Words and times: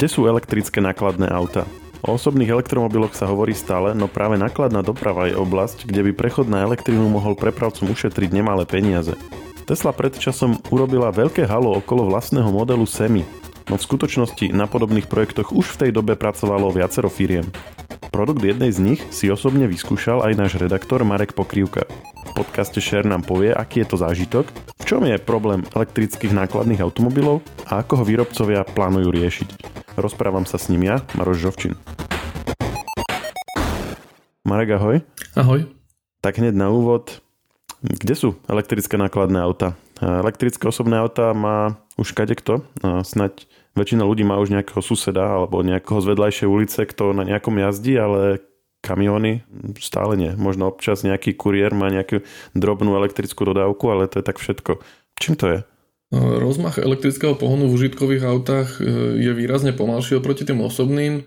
Kde 0.00 0.08
sú 0.08 0.24
elektrické 0.24 0.80
nákladné 0.80 1.28
auta? 1.28 1.68
O 2.00 2.16
osobných 2.16 2.48
elektromobiloch 2.48 3.12
sa 3.12 3.28
hovorí 3.28 3.52
stále, 3.52 3.92
no 3.92 4.08
práve 4.08 4.40
nákladná 4.40 4.80
doprava 4.80 5.28
je 5.28 5.36
oblasť, 5.36 5.84
kde 5.84 6.08
by 6.08 6.16
prechod 6.16 6.48
na 6.48 6.64
elektrínu 6.64 7.04
mohol 7.12 7.36
prepravcom 7.36 7.84
ušetriť 7.92 8.32
nemalé 8.32 8.64
peniaze. 8.64 9.12
Tesla 9.68 9.92
pred 9.92 10.16
časom 10.16 10.56
urobila 10.72 11.12
veľké 11.12 11.44
halo 11.44 11.76
okolo 11.76 12.08
vlastného 12.08 12.48
modelu 12.48 12.88
Semi, 12.88 13.28
no 13.70 13.78
v 13.78 13.86
skutočnosti 13.86 14.50
na 14.50 14.66
podobných 14.66 15.06
projektoch 15.06 15.54
už 15.54 15.78
v 15.78 15.86
tej 15.86 15.90
dobe 15.94 16.18
pracovalo 16.18 16.74
viacero 16.74 17.06
firiem. 17.06 17.46
Produkt 18.10 18.42
jednej 18.42 18.74
z 18.74 18.82
nich 18.82 19.00
si 19.14 19.30
osobne 19.30 19.70
vyskúšal 19.70 20.26
aj 20.26 20.34
náš 20.34 20.52
redaktor 20.58 21.06
Marek 21.06 21.38
Pokrývka. 21.38 21.86
V 21.86 22.30
podcaste 22.34 22.82
Share 22.82 23.06
nám 23.06 23.22
povie, 23.22 23.54
aký 23.54 23.86
je 23.86 23.94
to 23.94 23.96
zážitok, 24.02 24.50
v 24.50 24.84
čom 24.84 25.06
je 25.06 25.14
problém 25.22 25.62
elektrických 25.70 26.34
nákladných 26.34 26.82
automobilov 26.82 27.46
a 27.70 27.78
ako 27.86 28.02
ho 28.02 28.04
výrobcovia 28.04 28.66
plánujú 28.66 29.14
riešiť. 29.14 29.48
Rozprávam 29.94 30.42
sa 30.50 30.58
s 30.58 30.66
ním 30.66 30.90
ja, 30.90 31.06
Maroš 31.14 31.38
Žovčin. 31.38 31.78
Marek, 34.42 34.74
ahoj. 34.74 34.98
Ahoj. 35.38 35.70
Tak 36.18 36.42
hneď 36.42 36.58
na 36.58 36.74
úvod, 36.74 37.22
kde 37.86 38.18
sú 38.18 38.34
elektrické 38.50 38.98
nákladné 38.98 39.38
auta? 39.38 39.78
Elektrické 40.02 40.66
osobné 40.66 40.98
auta 40.98 41.30
má 41.36 41.78
už 42.00 42.16
kto. 42.16 42.64
Snaď 43.04 43.44
väčšina 43.74 44.02
ľudí 44.02 44.26
má 44.26 44.38
už 44.38 44.50
nejakého 44.50 44.82
suseda 44.82 45.40
alebo 45.40 45.62
nejakého 45.62 45.98
z 46.02 46.06
vedľajšej 46.14 46.48
ulice, 46.48 46.80
kto 46.86 47.14
na 47.14 47.22
nejakom 47.26 47.56
jazdí, 47.58 47.94
ale 47.98 48.42
kamióny 48.80 49.44
stále 49.78 50.16
nie. 50.16 50.32
Možno 50.34 50.72
občas 50.72 51.04
nejaký 51.04 51.36
kuriér 51.36 51.76
má 51.76 51.92
nejakú 51.92 52.24
drobnú 52.56 52.96
elektrickú 52.96 53.44
dodávku, 53.44 53.92
ale 53.92 54.08
to 54.08 54.20
je 54.20 54.24
tak 54.24 54.40
všetko. 54.40 54.80
Čím 55.20 55.34
to 55.36 55.46
je? 55.48 55.58
Rozmach 56.10 56.82
elektrického 56.82 57.38
pohonu 57.38 57.70
v 57.70 57.76
užitkových 57.78 58.24
autách 58.26 58.82
e, 58.82 58.90
je 59.22 59.30
výrazne 59.30 59.70
pomalší 59.70 60.18
oproti 60.18 60.42
tým 60.42 60.58
osobným. 60.58 61.22
E, 61.22 61.24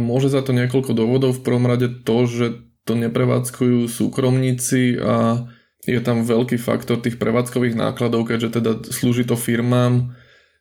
môže 0.00 0.32
za 0.32 0.40
to 0.40 0.56
niekoľko 0.56 0.96
dôvodov. 0.96 1.36
V 1.36 1.44
prvom 1.44 1.68
rade 1.68 1.92
to, 2.08 2.24
že 2.24 2.46
to 2.88 2.96
neprevádzkujú 2.96 3.84
súkromníci 3.84 4.96
a 4.96 5.44
je 5.84 6.00
tam 6.00 6.24
veľký 6.24 6.56
faktor 6.56 7.04
tých 7.04 7.20
prevádzkových 7.20 7.76
nákladov, 7.76 8.32
keďže 8.32 8.60
teda 8.60 8.72
slúži 8.88 9.28
to 9.28 9.36
firmám. 9.36 10.16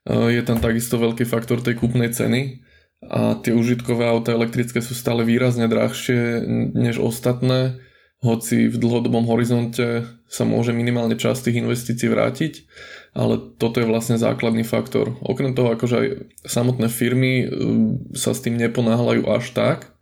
E, 0.07 0.31
je 0.31 0.41
tam 0.47 0.63
takisto 0.63 0.95
veľký 0.95 1.27
faktor 1.27 1.59
tej 1.59 1.75
kúpnej 1.75 2.15
ceny 2.15 2.63
a 3.03 3.37
tie 3.37 3.53
užitkové 3.53 4.07
auta 4.07 4.33
elektrické 4.33 4.81
sú 4.81 4.97
stále 4.97 5.21
výrazne 5.21 5.69
drahšie 5.69 6.41
než 6.73 6.97
ostatné 6.97 7.77
hoci 8.17 8.65
v 8.65 8.81
dlhodobom 8.81 9.29
horizonte 9.29 10.09
sa 10.25 10.43
môže 10.43 10.73
minimálne 10.73 11.13
časť 11.13 11.49
tých 11.49 11.61
investícií 11.61 12.09
vrátiť, 12.09 12.65
ale 13.13 13.37
toto 13.61 13.77
je 13.77 13.85
vlastne 13.85 14.17
základný 14.17 14.65
faktor. 14.65 15.13
Okrem 15.21 15.53
toho, 15.53 15.77
akože 15.77 15.95
aj 15.95 16.07
samotné 16.41 16.89
firmy 16.89 17.45
um, 17.45 18.01
sa 18.17 18.33
s 18.33 18.41
tým 18.41 18.57
neponáhľajú 18.57 19.23
až 19.29 19.53
tak, 19.53 19.93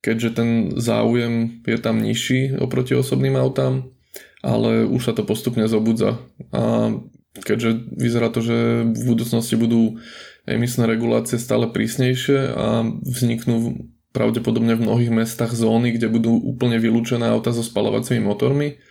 keďže 0.00 0.30
ten 0.32 0.48
záujem 0.80 1.60
je 1.68 1.76
tam 1.76 2.00
nižší 2.00 2.56
oproti 2.56 2.96
osobným 2.96 3.36
autám, 3.36 3.92
ale 4.40 4.88
už 4.88 5.04
sa 5.04 5.12
to 5.12 5.28
postupne 5.28 5.68
zobudza. 5.68 6.16
A 6.56 6.96
keďže 7.38 7.94
vyzerá 7.94 8.28
to, 8.34 8.42
že 8.42 8.56
v 8.90 9.02
budúcnosti 9.06 9.54
budú 9.54 10.02
emisné 10.48 10.90
regulácie 10.90 11.38
stále 11.38 11.70
prísnejšie 11.70 12.38
a 12.50 12.66
vzniknú 13.06 13.86
pravdepodobne 14.10 14.74
v 14.74 14.84
mnohých 14.90 15.12
mestách 15.14 15.54
zóny, 15.54 15.94
kde 15.94 16.10
budú 16.10 16.34
úplne 16.34 16.82
vylúčené 16.82 17.30
auta 17.30 17.54
so 17.54 17.62
spalovacími 17.62 18.18
motormi, 18.18 18.82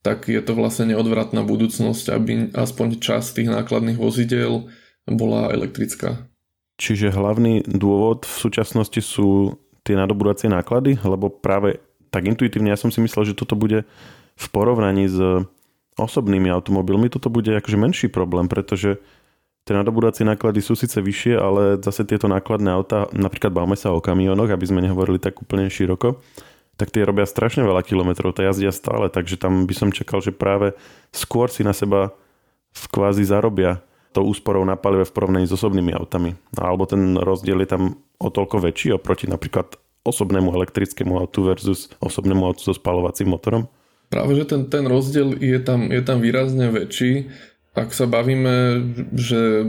tak 0.00 0.28
je 0.28 0.40
to 0.40 0.56
vlastne 0.56 0.92
neodvratná 0.92 1.44
budúcnosť, 1.44 2.04
aby 2.12 2.32
aspoň 2.56 3.00
časť 3.00 3.28
tých 3.40 3.52
nákladných 3.52 4.00
vozidel 4.00 4.72
bola 5.04 5.52
elektrická. 5.52 6.28
Čiže 6.80 7.12
hlavný 7.12 7.64
dôvod 7.68 8.24
v 8.24 8.36
súčasnosti 8.36 9.00
sú 9.04 9.60
tie 9.84 9.94
nadobúdacie 9.94 10.48
náklady, 10.48 10.96
lebo 11.04 11.28
práve 11.28 11.80
tak 12.08 12.24
intuitívne 12.24 12.72
ja 12.72 12.80
som 12.80 12.88
si 12.88 13.04
myslel, 13.04 13.32
že 13.32 13.38
toto 13.38 13.54
bude 13.54 13.84
v 14.34 14.46
porovnaní 14.48 15.06
s 15.06 15.18
osobnými 15.98 16.50
automobilmi, 16.50 17.10
toto 17.10 17.30
bude 17.30 17.54
akože 17.54 17.78
menší 17.78 18.06
problém, 18.10 18.50
pretože 18.50 18.98
Tie 19.64 19.72
nadobúdacie 19.72 20.28
náklady 20.28 20.60
sú 20.60 20.76
síce 20.76 21.00
vyššie, 21.00 21.40
ale 21.40 21.80
zase 21.80 22.04
tieto 22.04 22.28
nákladné 22.28 22.68
auta, 22.68 23.08
napríklad 23.16 23.48
bavme 23.48 23.80
sa 23.80 23.96
o 23.96 24.04
kamionoch, 24.04 24.52
aby 24.52 24.68
sme 24.68 24.84
nehovorili 24.84 25.16
tak 25.16 25.40
úplne 25.40 25.72
široko, 25.72 26.20
tak 26.76 26.92
tie 26.92 27.00
robia 27.00 27.24
strašne 27.24 27.64
veľa 27.64 27.80
kilometrov, 27.80 28.36
to 28.36 28.44
jazdia 28.44 28.68
stále, 28.76 29.08
takže 29.08 29.40
tam 29.40 29.64
by 29.64 29.72
som 29.72 29.88
čakal, 29.88 30.20
že 30.20 30.36
práve 30.36 30.76
skôr 31.16 31.48
si 31.48 31.64
na 31.64 31.72
seba 31.72 32.12
v 32.76 32.84
kvázi 32.92 33.24
zarobia 33.24 33.80
to 34.12 34.20
úsporou 34.20 34.62
na 34.68 34.76
palive 34.76 35.08
v 35.08 35.16
porovnaní 35.16 35.48
s 35.48 35.56
osobnými 35.56 35.96
autami. 35.96 36.36
Alebo 36.54 36.84
ten 36.84 37.16
rozdiel 37.16 37.64
je 37.64 37.68
tam 37.72 37.82
o 38.20 38.28
toľko 38.28 38.68
väčší 38.68 38.94
oproti 38.94 39.26
napríklad 39.26 39.80
osobnému 40.04 40.52
elektrickému 40.54 41.16
autu 41.18 41.40
versus 41.48 41.88
osobnému 42.04 42.44
autu 42.46 42.68
so 42.68 42.76
spalovacím 42.76 43.32
motorom? 43.32 43.64
Práve, 44.14 44.38
že 44.38 44.46
ten, 44.46 44.70
ten 44.70 44.86
rozdiel 44.86 45.34
je 45.42 45.58
tam, 45.58 45.90
je 45.90 46.02
tam 46.06 46.22
výrazne 46.22 46.70
väčší 46.70 47.26
ak 47.74 47.90
sa 47.90 48.06
bavíme, 48.06 48.86
že 49.18 49.66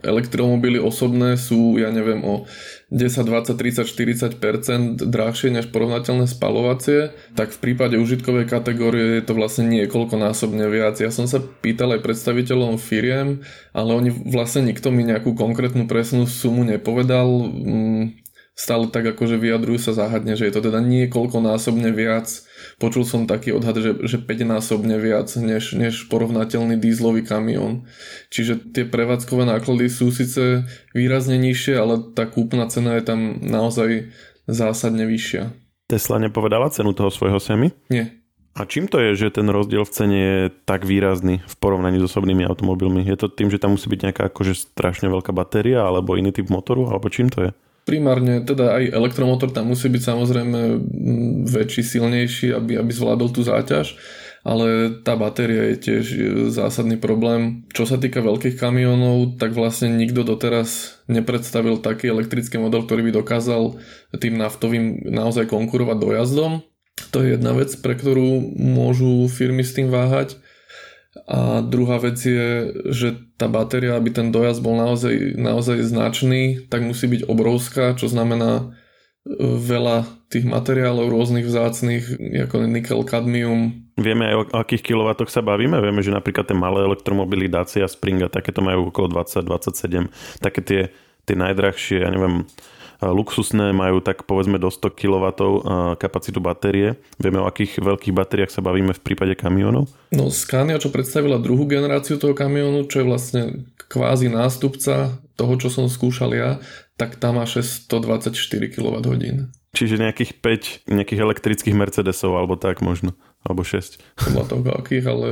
elektromobily 0.00 0.78
osobné 0.78 1.34
sú, 1.34 1.76
ja 1.80 1.90
neviem, 1.90 2.22
o 2.22 2.46
10, 2.94 3.26
20, 3.26 3.58
30, 3.58 4.38
40% 4.38 5.02
drahšie 5.02 5.50
než 5.50 5.72
porovnateľné 5.74 6.30
spalovacie, 6.30 7.10
tak 7.34 7.50
v 7.50 7.58
prípade 7.58 7.98
užitkovej 7.98 8.46
kategórie 8.46 9.18
je 9.18 9.24
to 9.26 9.34
vlastne 9.34 9.66
niekoľkonásobne 9.72 10.62
viac. 10.70 11.00
Ja 11.02 11.10
som 11.10 11.26
sa 11.26 11.42
pýtal 11.42 11.96
aj 11.98 12.06
predstaviteľom 12.06 12.78
firiem, 12.78 13.42
ale 13.74 13.90
oni 13.96 14.10
vlastne 14.30 14.68
nikto 14.68 14.94
mi 14.94 15.02
nejakú 15.02 15.34
konkrétnu 15.34 15.90
presnú 15.90 16.28
sumu 16.28 16.62
nepovedal. 16.62 17.26
Stále 18.60 18.92
tak 18.92 19.16
akože 19.16 19.40
vyjadrujú 19.40 19.80
sa 19.80 19.96
záhadne, 19.96 20.36
že 20.36 20.44
je 20.44 20.52
to 20.52 20.68
teda 20.68 20.84
niekoľkonásobne 20.84 21.88
viac 21.96 22.28
Počul 22.80 23.04
som 23.04 23.28
taký 23.28 23.52
odhad, 23.52 23.76
že, 23.76 23.92
že 24.04 24.16
5-násobne 24.20 24.96
viac 25.00 25.28
než, 25.36 25.76
než 25.76 26.08
porovnateľný 26.08 26.80
dízlový 26.80 27.24
kamión. 27.24 27.88
Čiže 28.32 28.72
tie 28.72 28.84
prevádzkové 28.88 29.48
náklady 29.48 29.92
sú 29.92 30.08
síce 30.12 30.64
výrazne 30.96 31.36
nižšie, 31.40 31.74
ale 31.76 32.00
tá 32.16 32.24
kúpna 32.28 32.68
cena 32.72 32.96
je 32.96 33.04
tam 33.04 33.40
naozaj 33.40 34.12
zásadne 34.48 35.04
vyššia. 35.04 35.52
Tesla 35.92 36.22
nepovedala 36.22 36.70
cenu 36.70 36.94
toho 36.94 37.10
svojho 37.10 37.36
semi? 37.36 37.74
Nie. 37.90 38.16
A 38.50 38.66
čím 38.66 38.90
to 38.90 38.98
je, 38.98 39.14
že 39.14 39.36
ten 39.38 39.46
rozdiel 39.46 39.86
v 39.86 39.94
cene 39.94 40.18
je 40.18 40.40
tak 40.66 40.82
výrazný 40.82 41.38
v 41.38 41.54
porovnaní 41.62 42.02
s 42.02 42.10
osobnými 42.10 42.48
automobilmi? 42.48 43.06
Je 43.06 43.14
to 43.14 43.30
tým, 43.30 43.46
že 43.46 43.62
tam 43.62 43.78
musí 43.78 43.86
byť 43.86 44.00
nejaká 44.10 44.22
akože 44.26 44.58
strašne 44.58 45.06
veľká 45.06 45.30
batéria 45.30 45.86
alebo 45.86 46.18
iný 46.18 46.34
typ 46.34 46.50
motoru? 46.50 46.90
Alebo 46.90 47.06
čím 47.12 47.30
to 47.30 47.46
je? 47.46 47.50
Primárne 47.90 48.46
teda 48.46 48.78
aj 48.78 48.94
elektromotor 48.94 49.50
tam 49.50 49.74
musí 49.74 49.90
byť 49.90 50.02
samozrejme 50.06 50.60
väčší, 51.50 51.82
silnejší, 51.82 52.54
aby, 52.54 52.78
aby 52.78 52.92
zvládol 52.94 53.34
tú 53.34 53.42
záťaž, 53.42 53.98
ale 54.46 55.02
tá 55.02 55.18
batéria 55.18 55.74
je 55.74 55.76
tiež 55.76 56.04
zásadný 56.54 57.02
problém. 57.02 57.66
Čo 57.74 57.90
sa 57.90 57.98
týka 57.98 58.22
veľkých 58.22 58.54
kamionov, 58.54 59.42
tak 59.42 59.58
vlastne 59.58 59.90
nikto 59.98 60.22
doteraz 60.22 61.02
nepredstavil 61.10 61.82
taký 61.82 62.14
elektrický 62.14 62.62
model, 62.62 62.86
ktorý 62.86 63.10
by 63.10 63.12
dokázal 63.18 63.82
tým 64.14 64.38
naftovým 64.38 65.10
naozaj 65.10 65.50
konkurovať 65.50 65.98
dojazdom. 65.98 66.62
To 67.10 67.18
je 67.26 67.34
jedna 67.34 67.58
vec, 67.58 67.74
pre 67.82 67.98
ktorú 67.98 68.54
môžu 68.54 69.26
firmy 69.26 69.66
s 69.66 69.74
tým 69.74 69.90
váhať. 69.90 70.38
A 71.26 71.58
druhá 71.58 71.98
vec 71.98 72.22
je, 72.22 72.70
že 72.94 73.18
tá 73.34 73.50
batéria, 73.50 73.98
aby 73.98 74.14
ten 74.14 74.30
dojazd 74.30 74.62
bol 74.62 74.78
naozaj, 74.78 75.34
naozaj 75.34 75.82
značný, 75.82 76.70
tak 76.70 76.86
musí 76.86 77.10
byť 77.10 77.26
obrovská, 77.26 77.98
čo 77.98 78.06
znamená 78.06 78.62
e, 78.62 78.64
veľa 79.42 80.06
tých 80.30 80.46
materiálov 80.46 81.10
rôznych 81.10 81.50
vzácných, 81.50 82.04
ako 82.46 82.62
nikel, 82.70 83.02
kadmium. 83.02 83.90
Vieme 83.98 84.30
aj 84.30 84.36
o 84.38 84.42
akých 84.62 84.86
kilovatoch 84.86 85.34
sa 85.34 85.42
bavíme? 85.42 85.82
Vieme, 85.82 85.98
že 85.98 86.14
napríklad 86.14 86.46
tie 86.46 86.54
malé 86.54 86.86
elektromobily 86.86 87.50
Dacia 87.50 87.90
Spring 87.90 88.22
a 88.22 88.30
takéto 88.30 88.62
majú 88.62 88.94
okolo 88.94 89.10
20-27. 89.10 90.06
Také 90.38 90.60
tie, 90.62 90.80
tie 91.26 91.34
najdrahšie, 91.34 92.06
ja 92.06 92.08
neviem, 92.14 92.46
luxusné 93.00 93.72
majú 93.72 94.04
tak 94.04 94.28
povedzme 94.28 94.60
do 94.60 94.68
100 94.68 94.92
kW 94.92 95.26
kapacitu 95.96 96.38
batérie. 96.38 97.00
Vieme 97.16 97.40
o 97.40 97.48
akých 97.48 97.80
veľkých 97.80 98.12
batériách 98.12 98.52
sa 98.52 98.60
bavíme 98.60 98.92
v 98.92 99.00
prípade 99.00 99.32
kamionov? 99.34 99.88
No 100.12 100.28
Scania, 100.28 100.76
čo 100.76 100.92
predstavila 100.92 101.40
druhú 101.40 101.64
generáciu 101.64 102.20
toho 102.20 102.36
kamionu, 102.36 102.84
čo 102.84 103.00
je 103.00 103.08
vlastne 103.08 103.42
kvázi 103.88 104.28
nástupca 104.28 105.16
toho, 105.34 105.52
čo 105.56 105.72
som 105.72 105.88
skúšal 105.88 106.36
ja, 106.36 106.50
tak 107.00 107.16
tam 107.16 107.40
má 107.40 107.48
624 107.48 108.36
kWh. 108.68 109.48
Čiže 109.70 110.02
nejakých 110.02 110.36
5 110.42 110.90
nejakých 110.90 111.20
elektrických 111.24 111.78
Mercedesov 111.78 112.36
alebo 112.36 112.60
tak 112.60 112.84
možno, 112.84 113.16
alebo 113.46 113.64
6. 113.64 114.02
Podľa 114.18 114.44
toho 114.44 114.62
akých, 114.76 115.04
ale 115.08 115.28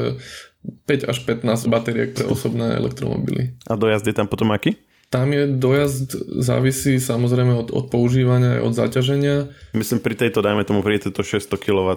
5 0.88 1.10
až 1.10 1.18
15 1.26 1.68
batériek 1.68 2.16
pre 2.16 2.24
osobné 2.24 2.78
elektromobily. 2.78 3.58
A 3.68 3.76
dojazd 3.76 4.08
je 4.08 4.16
tam 4.16 4.30
potom 4.30 4.48
aký? 4.54 4.80
Tam 5.08 5.32
je 5.32 5.48
dojazd 5.48 6.12
závisí 6.44 7.00
samozrejme 7.00 7.56
od, 7.56 7.68
od 7.72 7.88
používania 7.88 8.60
aj 8.60 8.62
od 8.68 8.74
zaťaženia. 8.76 9.36
Myslím 9.72 10.04
pri 10.04 10.14
tejto, 10.20 10.44
dajme 10.44 10.68
tomu, 10.68 10.84
pri 10.84 11.00
tejto 11.00 11.24
600 11.24 11.48
kW. 11.56 11.88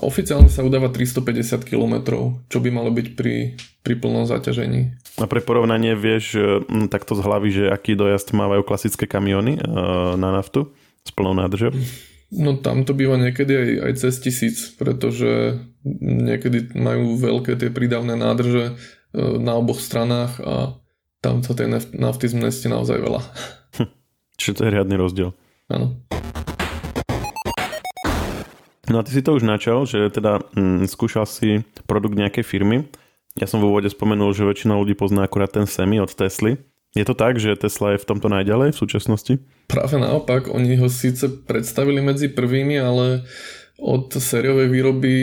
Oficiálne 0.00 0.48
sa 0.48 0.64
udáva 0.64 0.88
350 0.88 1.60
km, 1.68 1.94
čo 2.48 2.58
by 2.64 2.68
malo 2.72 2.88
byť 2.88 3.06
pri, 3.12 3.60
pri 3.84 3.94
plnom 4.00 4.24
zaťažení. 4.24 4.96
A 5.20 5.28
pre 5.28 5.44
porovnanie 5.44 5.92
vieš 5.92 6.40
takto 6.88 7.12
z 7.12 7.20
hlavy, 7.20 7.48
že 7.52 7.64
aký 7.68 7.92
dojazd 7.92 8.32
mávajú 8.32 8.64
klasické 8.64 9.04
kamiony 9.04 9.60
e, 9.60 9.62
na 10.16 10.32
naftu 10.32 10.72
s 11.04 11.12
plnou 11.12 11.36
nádržou? 11.36 11.76
No 12.32 12.56
tam 12.56 12.88
to 12.88 12.96
býva 12.96 13.20
niekedy 13.20 13.52
aj, 13.52 13.70
aj 13.84 13.92
cez 14.00 14.14
tisíc, 14.22 14.56
pretože 14.80 15.60
niekedy 16.00 16.72
majú 16.72 17.20
veľké 17.20 17.58
tie 17.60 17.68
prídavné 17.68 18.16
nádrže 18.16 18.64
e, 18.64 18.72
na 19.36 19.60
oboch 19.60 19.84
stranách 19.84 20.40
a 20.40 20.79
tam 21.20 21.44
sa 21.44 21.52
tej 21.52 21.68
nafty 21.92 22.26
zmestí 22.32 22.72
naozaj 22.72 22.96
veľa. 22.96 23.20
Čiže 24.40 24.56
to 24.56 24.62
je 24.64 24.70
riadny 24.72 24.96
rozdiel. 24.96 25.36
Áno. 25.68 26.00
No 28.90 28.98
a 28.98 29.06
ty 29.06 29.14
si 29.14 29.22
to 29.22 29.36
už 29.36 29.46
načal, 29.46 29.86
že 29.86 30.10
teda 30.10 30.42
mm, 30.56 30.88
skúšal 30.90 31.28
si 31.28 31.62
produkt 31.86 32.18
nejakej 32.18 32.42
firmy. 32.42 32.88
Ja 33.38 33.46
som 33.46 33.62
v 33.62 33.70
úvode 33.70 33.86
spomenul, 33.86 34.34
že 34.34 34.48
väčšina 34.48 34.74
ľudí 34.74 34.98
pozná 34.98 35.22
akurát 35.22 35.54
ten 35.54 35.68
Semi 35.68 36.02
od 36.02 36.10
Tesly. 36.10 36.58
Je 36.98 37.06
to 37.06 37.14
tak, 37.14 37.38
že 37.38 37.54
Tesla 37.54 37.94
je 37.94 38.02
v 38.02 38.08
tomto 38.08 38.26
najďalej 38.26 38.74
v 38.74 38.80
súčasnosti? 38.82 39.38
Práve 39.70 39.94
naopak, 39.94 40.50
oni 40.50 40.74
ho 40.74 40.90
síce 40.90 41.30
predstavili 41.30 42.02
medzi 42.02 42.26
prvými, 42.26 42.82
ale 42.82 43.22
od 43.78 44.10
sériovej 44.10 44.66
výroby 44.66 45.14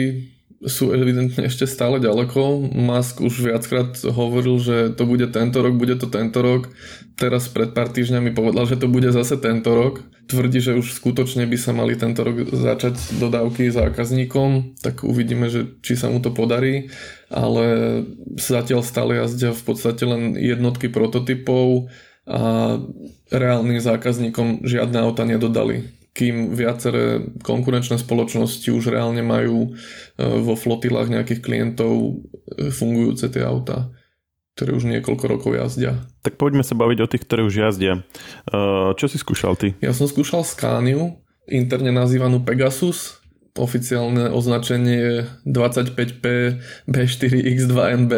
sú 0.58 0.90
evidentne 0.90 1.46
ešte 1.46 1.70
stále 1.70 2.02
ďaleko. 2.02 2.74
Musk 2.74 3.22
už 3.22 3.46
viackrát 3.46 3.94
hovoril, 4.02 4.58
že 4.58 4.90
to 4.90 5.06
bude 5.06 5.30
tento 5.30 5.62
rok, 5.62 5.78
bude 5.78 5.94
to 5.94 6.10
tento 6.10 6.42
rok. 6.42 6.74
Teraz 7.14 7.46
pred 7.46 7.70
pár 7.70 7.94
týždňami 7.94 8.34
povedal, 8.34 8.66
že 8.66 8.74
to 8.74 8.90
bude 8.90 9.06
zase 9.14 9.38
tento 9.38 9.70
rok. 9.70 10.02
Tvrdí, 10.26 10.58
že 10.58 10.74
už 10.74 10.98
skutočne 10.98 11.46
by 11.46 11.54
sa 11.54 11.70
mali 11.70 11.94
tento 11.94 12.26
rok 12.26 12.42
začať 12.50 12.98
dodávky 13.22 13.70
zákazníkom, 13.70 14.82
tak 14.82 15.06
uvidíme, 15.06 15.46
že 15.46 15.78
či 15.78 15.94
sa 15.94 16.10
mu 16.10 16.18
to 16.18 16.34
podarí. 16.34 16.90
Ale 17.30 17.64
zatiaľ 18.34 18.82
stále 18.82 19.14
jazdia 19.14 19.54
v 19.54 19.62
podstate 19.62 20.02
len 20.02 20.34
jednotky 20.34 20.90
prototypov 20.90 21.86
a 22.28 22.76
reálnym 23.30 23.80
zákazníkom 23.80 24.66
žiadne 24.66 25.00
auta 25.00 25.24
nedodali 25.24 25.97
kým 26.18 26.58
viaceré 26.58 27.22
konkurenčné 27.46 27.94
spoločnosti 28.02 28.66
už 28.74 28.90
reálne 28.90 29.22
majú 29.22 29.70
e, 29.70 29.78
vo 30.18 30.58
flotilách 30.58 31.14
nejakých 31.14 31.38
klientov 31.38 31.94
e, 31.94 32.74
fungujúce 32.74 33.30
tie 33.30 33.46
autá, 33.46 33.94
ktoré 34.58 34.74
už 34.74 34.90
niekoľko 34.90 35.24
rokov 35.30 35.54
jazdia. 35.54 36.02
Tak 36.26 36.34
poďme 36.34 36.66
sa 36.66 36.74
baviť 36.74 36.98
o 37.06 37.06
tých, 37.06 37.22
ktoré 37.22 37.46
už 37.46 37.54
jazdia. 37.54 38.02
E, 38.50 38.58
čo 38.98 39.06
si 39.06 39.14
skúšal 39.14 39.54
ty? 39.54 39.78
Ja 39.78 39.94
som 39.94 40.10
skúšal 40.10 40.42
Scaniu, 40.42 41.22
interne 41.46 41.94
nazývanú 41.94 42.42
Pegasus, 42.42 43.22
oficiálne 43.54 44.34
označenie 44.34 44.98
je 44.98 45.16
25P 45.46 46.24
B4X2NB. 46.90 48.12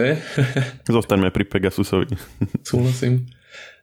Zostaňme 0.96 1.28
pri 1.28 1.44
Pegasusovi. 1.44 2.16
Súhlasím. 2.64 3.28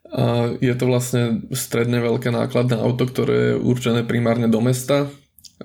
A 0.07 0.55
je 0.63 0.71
to 0.71 0.87
vlastne 0.87 1.43
stredne 1.51 1.99
veľké 1.99 2.31
nákladné 2.31 2.79
auto, 2.79 3.03
ktoré 3.03 3.35
je 3.53 3.59
určené 3.59 4.07
primárne 4.07 4.47
do 4.47 4.63
mesta. 4.63 5.11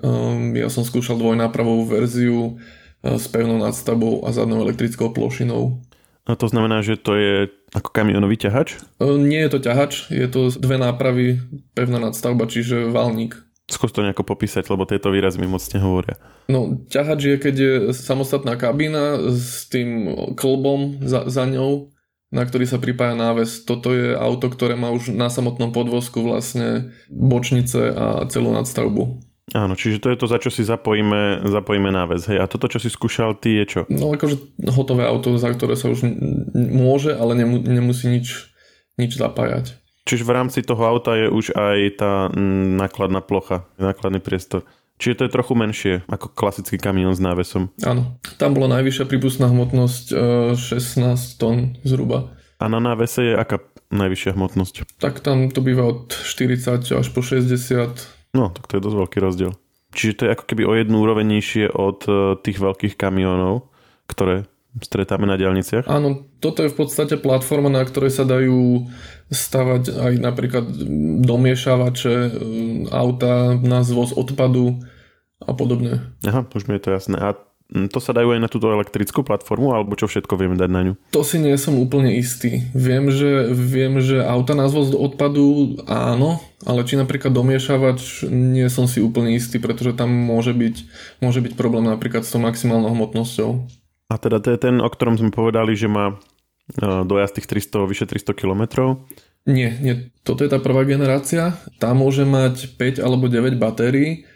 Um, 0.03 0.51
ja 0.57 0.67
som 0.67 0.83
skúšal 0.83 1.15
dvojnápravovú 1.15 1.87
verziu 1.87 2.37
uh, 2.43 3.15
s 3.15 3.29
pevnou 3.31 3.61
nadstavbou 3.61 4.27
a 4.27 4.35
zadnou 4.35 4.59
elektrickou 4.65 5.15
plošinou. 5.15 5.79
A 6.27 6.35
to 6.35 6.47
znamená, 6.47 6.83
že 6.83 6.99
to 6.99 7.15
je 7.15 7.51
ako 7.71 7.93
kamionový 7.93 8.35
ťahač? 8.35 8.83
Uh, 8.99 9.15
nie 9.15 9.39
je 9.47 9.51
to 9.53 9.59
ťahač, 9.63 10.11
je 10.11 10.27
to 10.27 10.51
dve 10.59 10.75
nápravy, 10.75 11.39
pevná 11.71 12.03
nadstavba, 12.03 12.49
čiže 12.49 12.91
valník. 12.91 13.37
Skús 13.71 13.95
to 13.95 14.03
nejako 14.03 14.27
popísať, 14.27 14.67
lebo 14.67 14.83
tieto 14.83 15.07
výrazy 15.07 15.39
mi 15.39 15.47
moc 15.47 15.63
nehovoria. 15.71 16.19
No, 16.51 16.83
ťahač 16.91 17.19
je, 17.23 17.35
keď 17.39 17.55
je 17.55 17.73
samostatná 17.95 18.59
kabína 18.59 19.31
s 19.31 19.71
tým 19.71 20.11
klbom 20.35 20.99
za, 20.99 21.31
za 21.31 21.47
ňou 21.47 21.92
na 22.33 22.41
ktorý 22.41 22.65
sa 22.65 22.81
pripája 22.81 23.13
náves. 23.13 23.61
Toto 23.61 23.93
je 23.93 24.17
auto, 24.17 24.49
ktoré 24.49 24.73
má 24.73 24.89
už 24.89 25.13
na 25.13 25.29
samotnom 25.29 25.69
podvozku 25.69 26.25
vlastne 26.25 26.89
bočnice 27.13 27.93
a 27.93 28.05
celú 28.25 28.49
nadstavbu. 28.49 29.21
Áno, 29.53 29.77
čiže 29.77 30.01
to 30.01 30.09
je 30.09 30.17
to, 30.17 30.25
za 30.25 30.41
čo 30.41 30.49
si 30.49 30.65
zapojíme, 30.65 31.45
zapojíme 31.45 31.93
náves. 31.93 32.25
Hej. 32.25 32.41
A 32.41 32.49
toto, 32.49 32.65
čo 32.65 32.81
si 32.81 32.89
skúšal, 32.89 33.37
ty 33.37 33.61
je 33.61 33.65
čo? 33.69 33.81
No 33.85 34.09
akože 34.09 34.57
hotové 34.73 35.05
auto, 35.05 35.37
za 35.37 35.53
ktoré 35.53 35.77
sa 35.77 35.93
už 35.93 36.09
môže, 36.57 37.13
ale 37.13 37.37
nemu, 37.37 37.61
nemusí 37.61 38.09
nič, 38.09 38.49
nič 38.97 39.13
zapájať. 39.13 39.77
Čiže 40.03 40.25
v 40.25 40.35
rámci 40.35 40.59
toho 40.65 40.83
auta 40.83 41.15
je 41.15 41.27
už 41.29 41.55
aj 41.55 41.77
tá 42.01 42.27
nákladná 42.81 43.23
plocha, 43.23 43.69
nákladný 43.77 44.19
priestor. 44.19 44.65
Čiže 45.03 45.19
to 45.19 45.25
je 45.27 45.35
trochu 45.35 45.53
menšie 45.59 45.93
ako 46.07 46.31
klasický 46.31 46.79
kamión 46.79 47.11
s 47.11 47.19
návesom. 47.19 47.75
Áno, 47.83 48.15
tam 48.39 48.55
bola 48.55 48.79
najvyššia 48.79 49.03
prípustná 49.03 49.51
hmotnosť 49.51 50.15
16 50.55 50.55
e, 50.55 51.19
tón 51.35 51.75
zhruba. 51.83 52.31
A 52.63 52.71
na 52.71 52.79
návese 52.79 53.19
je 53.19 53.35
aká 53.35 53.59
najvyššia 53.91 54.31
hmotnosť? 54.31 55.03
Tak 55.03 55.19
tam 55.19 55.51
to 55.51 55.59
býva 55.59 55.91
od 55.91 56.15
40 56.15 56.87
až 56.87 57.07
po 57.11 57.19
60. 57.19 57.51
No, 58.31 58.47
tak 58.55 58.71
to 58.71 58.79
je 58.79 58.85
dosť 58.87 58.97
veľký 59.03 59.17
rozdiel. 59.19 59.51
Čiže 59.91 60.13
to 60.15 60.21
je 60.23 60.33
ako 60.39 60.43
keby 60.47 60.63
o 60.63 60.73
jednu 60.79 60.95
úroveň 61.03 61.27
nižšie 61.35 61.67
od 61.75 61.99
e, 62.07 62.11
tých 62.39 62.63
veľkých 62.63 62.95
kamionov, 62.95 63.67
ktoré 64.07 64.47
stretáme 64.79 65.27
na 65.27 65.35
diálniciach? 65.35 65.85
Áno, 65.85 66.31
toto 66.39 66.63
je 66.63 66.71
v 66.71 66.79
podstate 66.79 67.19
platforma, 67.19 67.67
na 67.67 67.83
ktorej 67.83 68.09
sa 68.09 68.23
dajú 68.23 68.87
stavať 69.29 69.93
aj 69.99 70.13
napríklad 70.17 70.65
domiešavače, 71.27 72.15
e, 72.15 72.29
auta 72.87 73.59
na 73.59 73.83
zvoz 73.83 74.15
odpadu, 74.15 74.79
a 75.41 75.51
podobne. 75.55 76.13
Aha, 76.27 76.45
už 76.45 76.69
mi 76.69 76.77
je 76.77 76.83
to 76.85 76.95
jasné. 76.95 77.17
A 77.17 77.39
to 77.73 77.97
sa 77.97 78.13
dajú 78.13 78.37
aj 78.37 78.41
na 78.43 78.51
túto 78.51 78.69
elektrickú 78.69 79.25
platformu, 79.25 79.73
alebo 79.73 79.97
čo 79.97 80.05
všetko 80.05 80.37
vieme 80.37 80.53
dať 80.53 80.69
na 80.69 80.81
ňu? 80.85 80.93
To 81.09 81.25
si 81.25 81.41
nie 81.41 81.57
som 81.57 81.73
úplne 81.81 82.13
istý. 82.13 82.69
Viem, 82.77 83.09
že, 83.09 83.49
viem, 83.49 83.97
že 83.97 84.21
auta 84.21 84.53
na 84.53 84.69
zvoz 84.69 84.93
odpadu 84.93 85.81
áno, 85.89 86.37
ale 86.61 86.85
či 86.85 86.99
napríklad 86.99 87.33
domiešavač, 87.33 88.29
nie 88.29 88.69
som 88.69 88.85
si 88.85 89.01
úplne 89.01 89.33
istý, 89.33 89.57
pretože 89.57 89.97
tam 89.97 90.13
môže 90.13 90.53
byť, 90.53 90.75
môže 91.23 91.41
byť 91.41 91.53
problém 91.57 91.89
napríklad 91.89 92.21
s 92.21 92.31
tou 92.35 92.43
maximálnou 92.43 92.93
hmotnosťou. 92.93 93.65
A 94.11 94.21
teda 94.21 94.37
to 94.37 94.53
je 94.53 94.59
ten, 94.61 94.77
o 94.77 94.89
ktorom 94.91 95.17
sme 95.17 95.33
povedali, 95.33 95.73
že 95.73 95.89
má 95.89 96.13
e, 96.13 96.15
dojazd 97.09 97.41
tých 97.41 97.49
300, 97.73 97.89
vyše 97.89 98.05
300 98.05 98.37
km. 98.37 98.61
Nie, 99.49 99.73
nie, 99.81 100.13
toto 100.21 100.45
je 100.45 100.51
tá 100.53 100.61
prvá 100.61 100.85
generácia. 100.85 101.57
Tá 101.81 101.97
môže 101.97 102.21
mať 102.21 102.77
5 102.77 103.01
alebo 103.01 103.25
9 103.25 103.57
batérií 103.57 104.29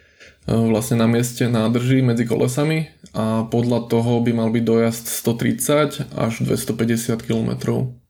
vlastne 0.48 1.04
na 1.04 1.08
mieste 1.12 1.52
nádrží 1.52 2.00
medzi 2.00 2.24
kolesami 2.24 2.88
a 3.12 3.44
podľa 3.52 3.92
toho 3.92 4.24
by 4.24 4.32
mal 4.32 4.50
byť 4.50 4.64
dojazd 4.64 5.06
130 5.12 6.16
až 6.16 6.34
250 6.48 7.20
km. 7.20 7.52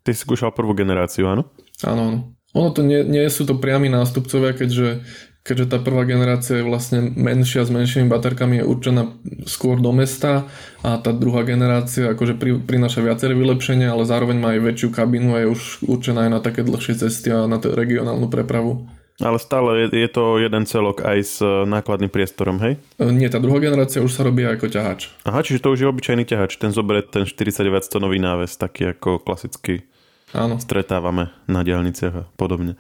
Ty 0.06 0.10
si 0.14 0.22
skúšal 0.22 0.54
prvú 0.54 0.78
generáciu, 0.78 1.28
áno? 1.28 1.50
Áno, 1.82 2.02
áno. 2.08 2.20
Ono 2.56 2.70
to 2.72 2.86
nie, 2.86 3.04
nie 3.04 3.28
sú 3.28 3.44
to 3.44 3.60
priami 3.60 3.92
nástupcovia, 3.92 4.56
keďže, 4.56 5.04
keďže 5.44 5.66
tá 5.68 5.78
prvá 5.84 6.08
generácia 6.08 6.62
je 6.62 6.66
vlastne 6.66 7.12
menšia 7.12 7.68
s 7.68 7.74
menšími 7.74 8.08
baterkami, 8.08 8.64
je 8.64 8.70
určená 8.70 9.04
skôr 9.46 9.78
do 9.78 9.92
mesta 9.92 10.48
a 10.82 10.98
tá 10.98 11.12
druhá 11.12 11.44
generácia 11.44 12.14
akože 12.16 12.40
pri, 12.40 12.58
prináša 12.64 13.04
viaceré 13.04 13.36
vylepšenia, 13.36 13.92
ale 13.92 14.08
zároveň 14.08 14.38
má 14.40 14.50
aj 14.56 14.64
väčšiu 14.64 14.90
kabinu 14.96 15.36
a 15.36 15.44
je 15.44 15.48
už 15.52 15.62
určená 15.86 16.30
aj 16.30 16.32
na 16.34 16.40
také 16.40 16.64
dlhšie 16.64 16.98
cesty 16.98 17.30
a 17.30 17.46
na 17.46 17.60
regionálnu 17.60 18.32
prepravu. 18.32 18.88
Ale 19.18 19.42
stále 19.42 19.90
je, 19.90 19.98
je 19.98 20.10
to 20.14 20.38
jeden 20.38 20.70
celok 20.70 21.02
aj 21.02 21.20
s 21.26 21.36
e, 21.42 21.66
nákladným 21.66 22.14
priestorom, 22.14 22.62
hej? 22.62 22.78
E, 23.02 23.10
nie, 23.10 23.26
tá 23.34 23.42
druhá 23.42 23.58
generácia 23.58 23.98
už 23.98 24.14
sa 24.14 24.22
robí 24.22 24.46
ako 24.46 24.70
ťahač. 24.70 25.10
Aha, 25.26 25.42
čiže 25.42 25.66
to 25.66 25.74
už 25.74 25.80
je 25.82 25.90
obyčajný 25.90 26.22
ťahač. 26.22 26.62
Ten 26.62 26.70
zoberie 26.70 27.02
ten 27.02 27.26
49 27.26 27.66
tonový 27.90 28.22
náves, 28.22 28.54
taký 28.62 28.94
ako 28.94 29.18
klasicky 29.18 29.90
Áno. 30.38 30.62
stretávame 30.62 31.34
na 31.50 31.66
diálniciach 31.66 32.14
a 32.14 32.24
podobne. 32.38 32.78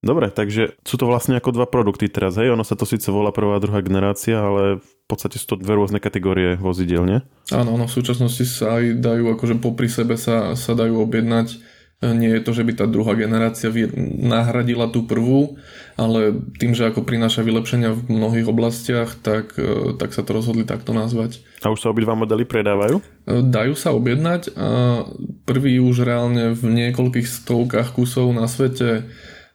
Dobre, 0.00 0.32
takže 0.32 0.78
sú 0.86 0.96
to 0.96 1.04
vlastne 1.04 1.36
ako 1.36 1.52
dva 1.52 1.66
produkty 1.68 2.08
teraz, 2.08 2.40
hej? 2.40 2.54
Ono 2.56 2.64
sa 2.64 2.72
to 2.72 2.88
síce 2.88 3.10
volá 3.12 3.28
prvá 3.28 3.58
a 3.58 3.62
druhá 3.64 3.84
generácia, 3.84 4.40
ale 4.40 4.80
v 4.80 5.04
podstate 5.04 5.36
sú 5.36 5.52
to 5.52 5.60
dve 5.60 5.76
rôzne 5.76 6.00
kategórie 6.00 6.56
vozidiel, 6.56 7.04
nie? 7.04 7.18
Áno, 7.52 7.76
no 7.76 7.84
v 7.84 7.92
súčasnosti 7.92 8.44
sa 8.48 8.80
aj 8.80 9.04
dajú, 9.04 9.36
akože 9.36 9.60
popri 9.60 9.90
sebe 9.90 10.16
sa, 10.16 10.56
sa 10.56 10.72
dajú 10.72 11.00
objednať 11.02 11.75
nie 12.04 12.28
je 12.28 12.44
to, 12.44 12.52
že 12.52 12.60
by 12.60 12.72
tá 12.76 12.84
druhá 12.84 13.16
generácia 13.16 13.72
nahradila 14.20 14.92
tú 14.92 15.08
prvú, 15.08 15.56
ale 15.96 16.36
tým, 16.60 16.76
že 16.76 16.92
ako 16.92 17.08
prináša 17.08 17.40
vylepšenia 17.40 17.96
v 17.96 18.00
mnohých 18.12 18.52
oblastiach, 18.52 19.16
tak, 19.24 19.56
e, 19.56 19.96
tak 19.96 20.12
sa 20.12 20.20
to 20.20 20.36
rozhodli 20.36 20.68
takto 20.68 20.92
nazvať. 20.92 21.40
A 21.64 21.72
už 21.72 21.80
sa 21.80 21.88
obidva 21.88 22.12
modely 22.12 22.44
predávajú? 22.44 23.00
E, 23.00 23.40
dajú 23.40 23.72
sa 23.72 23.96
objednať 23.96 24.52
a 24.52 24.68
prvý 25.48 25.80
už 25.80 26.04
reálne 26.04 26.52
v 26.52 26.62
niekoľkých 26.68 27.24
stovkách 27.24 27.96
kusov 27.96 28.28
na 28.36 28.44
svete 28.44 29.08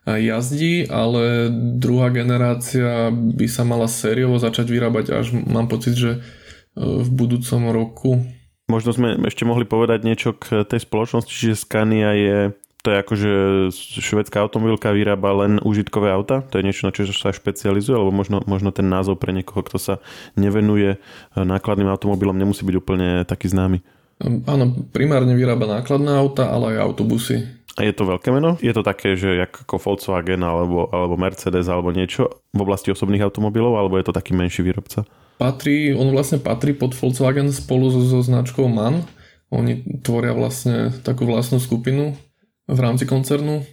jazdí, 0.06 0.90
ale 0.90 1.54
druhá 1.78 2.10
generácia 2.10 3.14
by 3.14 3.46
sa 3.46 3.62
mala 3.62 3.86
sériovo 3.86 4.42
začať 4.42 4.66
vyrábať 4.66 5.06
až 5.14 5.38
mám 5.38 5.70
pocit, 5.70 5.94
že 5.94 6.12
e, 6.18 6.20
v 6.82 7.10
budúcom 7.14 7.70
roku 7.70 8.12
Možno 8.72 8.96
sme 8.96 9.20
ešte 9.28 9.44
mohli 9.44 9.68
povedať 9.68 10.08
niečo 10.08 10.32
k 10.32 10.64
tej 10.64 10.80
spoločnosti, 10.88 11.28
že 11.28 11.60
Scania 11.60 12.16
je 12.16 12.38
to 12.82 12.90
je 12.90 12.98
ako, 12.98 13.14
že 13.14 13.32
švedská 14.02 14.42
automobilka 14.42 14.90
vyrába 14.90 15.46
len 15.46 15.62
užitkové 15.62 16.10
auta? 16.10 16.42
To 16.50 16.58
je 16.58 16.66
niečo, 16.66 16.90
na 16.90 16.96
čo 16.96 17.06
sa 17.14 17.30
špecializuje? 17.30 17.94
Alebo 17.94 18.10
možno, 18.10 18.42
možno 18.50 18.74
ten 18.74 18.90
názov 18.90 19.22
pre 19.22 19.30
niekoho, 19.38 19.62
kto 19.62 19.78
sa 19.78 19.96
nevenuje 20.34 20.98
nákladným 21.38 21.86
automobilom, 21.86 22.34
nemusí 22.34 22.66
byť 22.66 22.76
úplne 22.82 23.22
taký 23.30 23.54
známy? 23.54 23.86
Áno, 24.22 24.66
primárne 24.90 25.38
vyrába 25.38 25.70
nákladné 25.70 26.10
auta, 26.10 26.50
ale 26.50 26.74
aj 26.74 26.90
autobusy. 26.90 27.46
A 27.78 27.86
je 27.86 27.94
to 27.94 28.04
veľké 28.04 28.34
meno? 28.34 28.58
Je 28.60 28.74
to 28.74 28.82
také, 28.82 29.14
že 29.14 29.46
ako 29.46 29.78
Volkswagen 29.78 30.42
alebo, 30.42 30.90
alebo 30.90 31.16
Mercedes 31.22 31.70
alebo 31.70 31.94
niečo 31.94 32.44
v 32.52 32.60
oblasti 32.66 32.90
osobných 32.90 33.24
automobilov, 33.24 33.78
alebo 33.78 33.96
je 34.02 34.10
to 34.10 34.18
taký 34.18 34.34
menší 34.34 34.66
výrobca? 34.66 35.06
Patrí, 35.42 35.90
on 35.98 36.14
vlastne 36.14 36.38
patrí 36.38 36.78
pod 36.78 36.94
Volkswagen 36.94 37.50
spolu 37.50 37.90
so, 37.90 38.06
so 38.06 38.22
značkou 38.22 38.70
MAN. 38.70 39.10
Oni 39.50 39.82
tvoria 40.06 40.38
vlastne 40.38 40.94
takú 41.02 41.26
vlastnú 41.26 41.58
skupinu 41.58 42.14
v 42.70 42.78
rámci 42.78 43.10
koncernu 43.10 43.66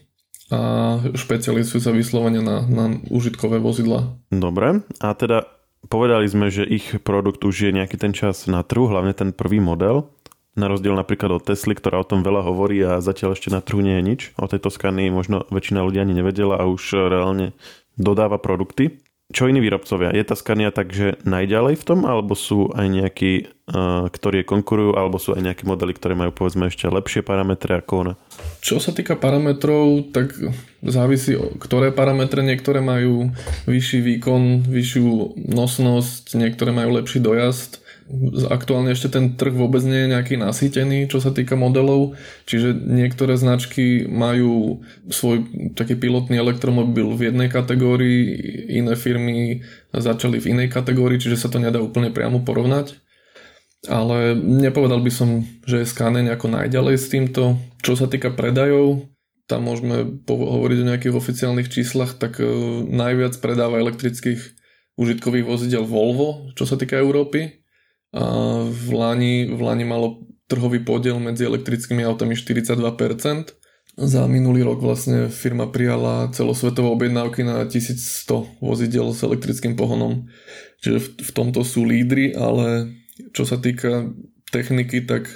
a 0.49 0.97
špecializujú 1.13 1.85
sa 1.85 1.93
vyslovene 1.93 2.41
na, 2.41 2.65
na 2.65 2.97
užitkové 3.13 3.61
vozidla. 3.61 4.17
Dobre, 4.33 4.81
a 4.97 5.13
teda 5.13 5.45
povedali 5.93 6.25
sme, 6.25 6.49
že 6.49 6.65
ich 6.65 7.05
produkt 7.05 7.45
už 7.45 7.69
je 7.69 7.77
nejaký 7.77 8.01
ten 8.01 8.17
čas 8.17 8.49
na 8.49 8.65
trhu, 8.65 8.89
hlavne 8.89 9.13
ten 9.13 9.37
prvý 9.37 9.61
model. 9.61 10.09
Na 10.57 10.73
rozdiel 10.73 10.97
napríklad 10.97 11.37
od 11.37 11.45
Tesly, 11.45 11.77
ktorá 11.77 12.01
o 12.01 12.09
tom 12.09 12.25
veľa 12.25 12.49
hovorí 12.49 12.81
a 12.81 13.05
zatiaľ 13.05 13.37
ešte 13.37 13.53
na 13.53 13.61
trhu 13.61 13.85
nie 13.85 14.01
je 14.01 14.09
nič. 14.09 14.21
O 14.41 14.49
tejto 14.49 14.73
skany 14.73 15.13
možno 15.13 15.45
väčšina 15.53 15.85
ľudí 15.85 16.01
ani 16.01 16.17
nevedela 16.17 16.57
a 16.57 16.65
už 16.65 17.13
reálne 17.13 17.53
dodáva 18.01 18.41
produkty. 18.41 19.05
Čo 19.29 19.45
iní 19.45 19.61
výrobcovia? 19.61 20.17
Je 20.17 20.25
tá 20.25 20.33
Scania 20.33 20.73
takže 20.73 21.21
najďalej 21.21 21.77
v 21.77 21.85
tom, 21.85 22.09
alebo 22.09 22.33
sú 22.33 22.73
aj 22.73 22.87
nejakí, 22.89 23.33
uh, 23.69 24.09
ktorí 24.09 24.41
konkurujú, 24.41 24.97
alebo 24.97 25.21
sú 25.21 25.37
aj 25.37 25.45
nejaké 25.45 25.69
modely, 25.69 25.93
ktoré 25.93 26.17
majú 26.17 26.33
povedzme 26.33 26.73
ešte 26.73 26.89
lepšie 26.89 27.21
parametre 27.21 27.77
ako 27.77 27.93
ona? 28.09 28.15
Čo 28.65 28.81
sa 28.81 28.97
týka 28.97 29.21
parametrov, 29.21 30.17
tak 30.17 30.33
závisí, 30.81 31.37
ktoré 31.61 31.93
parametre. 31.93 32.41
Niektoré 32.41 32.81
majú 32.81 33.29
vyšší 33.69 34.01
výkon, 34.01 34.65
vyššiu 34.65 35.37
nosnosť, 35.45 36.33
niektoré 36.33 36.73
majú 36.73 36.97
lepší 36.97 37.21
dojazd 37.21 37.85
aktuálne 38.49 38.97
ešte 38.97 39.13
ten 39.13 39.37
trh 39.37 39.53
vôbec 39.53 39.85
nie 39.85 40.09
je 40.09 40.13
nejaký 40.17 40.41
nasýtený, 40.41 41.13
čo 41.13 41.21
sa 41.21 41.29
týka 41.29 41.61
modelov, 41.61 42.17
čiže 42.49 42.73
niektoré 42.73 43.37
značky 43.37 44.09
majú 44.09 44.81
svoj 45.13 45.45
taký 45.77 46.01
pilotný 46.01 46.41
elektromobil 46.41 47.13
v 47.13 47.29
jednej 47.33 47.53
kategórii, 47.53 48.33
iné 48.81 48.97
firmy 48.97 49.61
začali 49.93 50.41
v 50.41 50.57
inej 50.57 50.69
kategórii, 50.73 51.21
čiže 51.21 51.37
sa 51.37 51.53
to 51.53 51.61
nedá 51.61 51.85
úplne 51.85 52.09
priamo 52.09 52.41
porovnať. 52.41 52.97
Ale 53.87 54.35
nepovedal 54.35 54.99
by 55.05 55.13
som, 55.13 55.47
že 55.63 55.85
je 55.85 55.91
Scania 55.91 56.27
nejako 56.27 56.51
najďalej 56.51 56.97
s 56.99 57.07
týmto. 57.15 57.63
Čo 57.79 57.95
sa 57.95 58.11
týka 58.11 58.35
predajov, 58.35 59.07
tam 59.47 59.71
môžeme 59.71 60.19
hovoriť 60.27 60.79
o 60.83 60.89
nejakých 60.91 61.15
oficiálnych 61.15 61.71
číslach, 61.71 62.19
tak 62.19 62.43
e, 62.43 62.45
najviac 62.91 63.39
predáva 63.39 63.79
elektrických 63.79 64.59
užitkových 64.99 65.47
vozidel 65.47 65.87
Volvo, 65.87 66.51
čo 66.59 66.67
sa 66.67 66.75
týka 66.75 66.99
Európy 66.99 67.68
v 68.69 68.89
Lani, 68.93 69.53
v 69.53 69.61
Lani 69.61 69.85
malo 69.85 70.25
trhový 70.49 70.81
podiel 70.81 71.21
medzi 71.21 71.45
elektrickými 71.45 72.03
autami 72.03 72.35
42%. 72.35 72.79
Za 73.99 74.31
minulý 74.31 74.63
rok 74.63 74.79
vlastne 74.79 75.27
firma 75.27 75.67
prijala 75.69 76.31
celosvetové 76.31 76.87
objednávky 76.87 77.43
na 77.43 77.67
1100 77.67 78.63
vozidel 78.63 79.11
s 79.11 79.27
elektrickým 79.27 79.75
pohonom. 79.75 80.31
Čiže 80.81 80.99
v, 81.03 81.09
v 81.19 81.31
tomto 81.35 81.67
sú 81.67 81.83
lídry, 81.83 82.33
ale 82.33 82.95
čo 83.35 83.43
sa 83.43 83.59
týka 83.59 84.15
techniky, 84.55 85.03
tak 85.03 85.27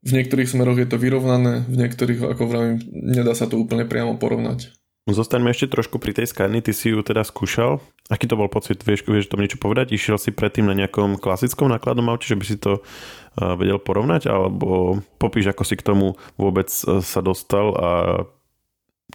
v 0.00 0.10
niektorých 0.16 0.48
smeroch 0.48 0.80
je 0.80 0.88
to 0.88 0.96
vyrovnané, 0.96 1.68
v 1.68 1.76
niektorých, 1.76 2.24
ako 2.24 2.42
vravím, 2.48 2.76
nedá 2.88 3.36
sa 3.36 3.50
to 3.50 3.60
úplne 3.60 3.84
priamo 3.84 4.16
porovnať. 4.16 4.79
Zostaňme 5.08 5.48
ešte 5.48 5.72
trošku 5.72 5.96
pri 5.96 6.12
tej 6.12 6.28
Scania, 6.28 6.60
ty 6.60 6.76
si 6.76 6.92
ju 6.92 7.00
teda 7.00 7.24
skúšal. 7.24 7.80
Aký 8.12 8.28
to 8.28 8.36
bol 8.36 8.52
pocit? 8.52 8.84
Vieš, 8.84 9.08
vieš 9.08 9.32
tom 9.32 9.40
niečo 9.40 9.56
povedať? 9.56 9.96
Išiel 9.96 10.20
si 10.20 10.28
predtým 10.28 10.68
na 10.68 10.76
nejakom 10.76 11.16
klasickom 11.16 11.72
nákladnom 11.72 12.04
aute, 12.12 12.28
že 12.28 12.36
by 12.36 12.44
si 12.44 12.60
to 12.60 12.84
uh, 12.84 13.56
vedel 13.56 13.80
porovnať? 13.80 14.28
Alebo 14.28 15.00
popíš, 15.16 15.56
ako 15.56 15.62
si 15.64 15.80
k 15.80 15.86
tomu 15.88 16.20
vôbec 16.36 16.68
uh, 16.68 17.00
sa 17.00 17.24
dostal 17.24 17.72
a 17.80 17.90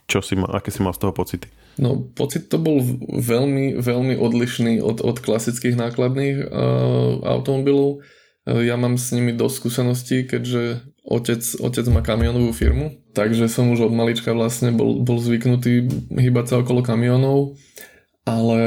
čo 0.09 0.25
si 0.25 0.33
ma, 0.33 0.49
aké 0.57 0.73
si 0.73 0.81
mal 0.81 0.91
z 0.97 1.05
toho 1.05 1.13
pocity? 1.13 1.47
No, 1.77 2.01
pocit 2.01 2.49
to 2.49 2.57
bol 2.57 2.81
veľmi, 3.21 3.77
veľmi 3.77 4.15
odlišný 4.17 4.81
od, 4.81 5.05
od 5.05 5.17
klasických 5.21 5.77
nákladných 5.77 6.49
uh, 6.49 7.23
automobilov. 7.29 8.01
Ja 8.45 8.77
mám 8.77 9.01
s 9.01 9.09
nimi 9.09 9.33
dosť 9.33 9.55
skúseností, 9.57 10.17
keďže 10.29 10.85
otec, 11.05 11.41
otec 11.61 11.85
má 11.93 12.01
kamionovú 12.01 12.49
firmu, 12.51 12.97
takže 13.13 13.45
som 13.45 13.69
už 13.69 13.89
od 13.89 13.93
malička 13.93 14.33
vlastne 14.33 14.73
bol, 14.73 15.05
bol 15.05 15.21
zvyknutý 15.21 15.85
hýbať 16.09 16.45
sa 16.49 16.55
okolo 16.65 16.81
kamionov, 16.81 17.53
ale 18.25 18.59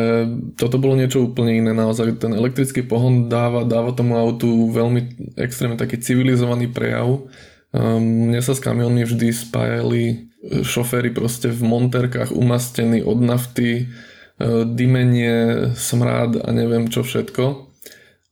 toto 0.54 0.78
bolo 0.78 0.95
niečo 0.95 1.26
úplne 1.26 1.59
iné. 1.59 1.75
Naozaj 1.75 2.23
ten 2.23 2.30
elektrický 2.30 2.87
pohon 2.87 3.26
dáva, 3.26 3.66
dáva 3.66 3.90
tomu 3.90 4.14
autu 4.14 4.71
veľmi 4.71 5.35
extrémne 5.35 5.75
taký 5.75 5.99
civilizovaný 5.99 6.71
prejav. 6.71 7.26
Um, 7.75 8.30
mne 8.30 8.38
sa 8.38 8.54
s 8.54 8.62
kamionmi 8.62 9.02
vždy 9.02 9.28
spájali 9.35 10.30
šoféry 10.62 11.11
proste 11.11 11.50
v 11.50 11.66
monterkách 11.66 12.30
umastení 12.30 13.02
od 13.02 13.18
nafty, 13.18 13.90
uh, 14.38 14.62
dymenie, 14.62 15.75
smrád 15.75 16.38
a 16.38 16.49
neviem 16.54 16.87
čo 16.87 17.02
všetko. 17.02 17.66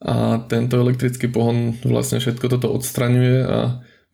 A 0.07 0.47
tento 0.47 0.79
elektrický 0.79 1.27
pohon 1.27 1.75
vlastne 1.83 2.23
všetko 2.23 2.47
toto 2.47 2.71
odstraňuje 2.71 3.39
a 3.43 3.59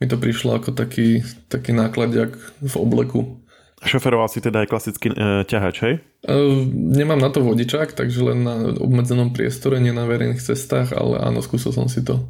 mi 0.02 0.10
to 0.10 0.18
prišlo 0.18 0.58
ako 0.58 0.74
taký, 0.74 1.22
taký 1.46 1.70
nákladiak 1.70 2.34
v 2.58 2.74
obleku. 2.74 3.38
Šoferoval 3.82 4.26
si 4.26 4.42
teda 4.42 4.66
aj 4.66 4.70
klasický 4.70 5.10
e, 5.10 5.42
ťahač, 5.46 5.76
hej? 5.86 5.94
E, 6.26 6.34
nemám 6.70 7.18
na 7.18 7.30
to 7.30 7.42
vodičák, 7.42 7.94
takže 7.94 8.18
len 8.22 8.42
na 8.42 8.54
obmedzenom 8.78 9.30
priestore, 9.30 9.78
nie 9.78 9.94
na 9.94 10.06
verejných 10.06 10.42
cestách, 10.42 10.94
ale 10.94 11.22
áno, 11.22 11.38
skúsil 11.42 11.70
som 11.70 11.86
si 11.86 12.02
to. 12.02 12.22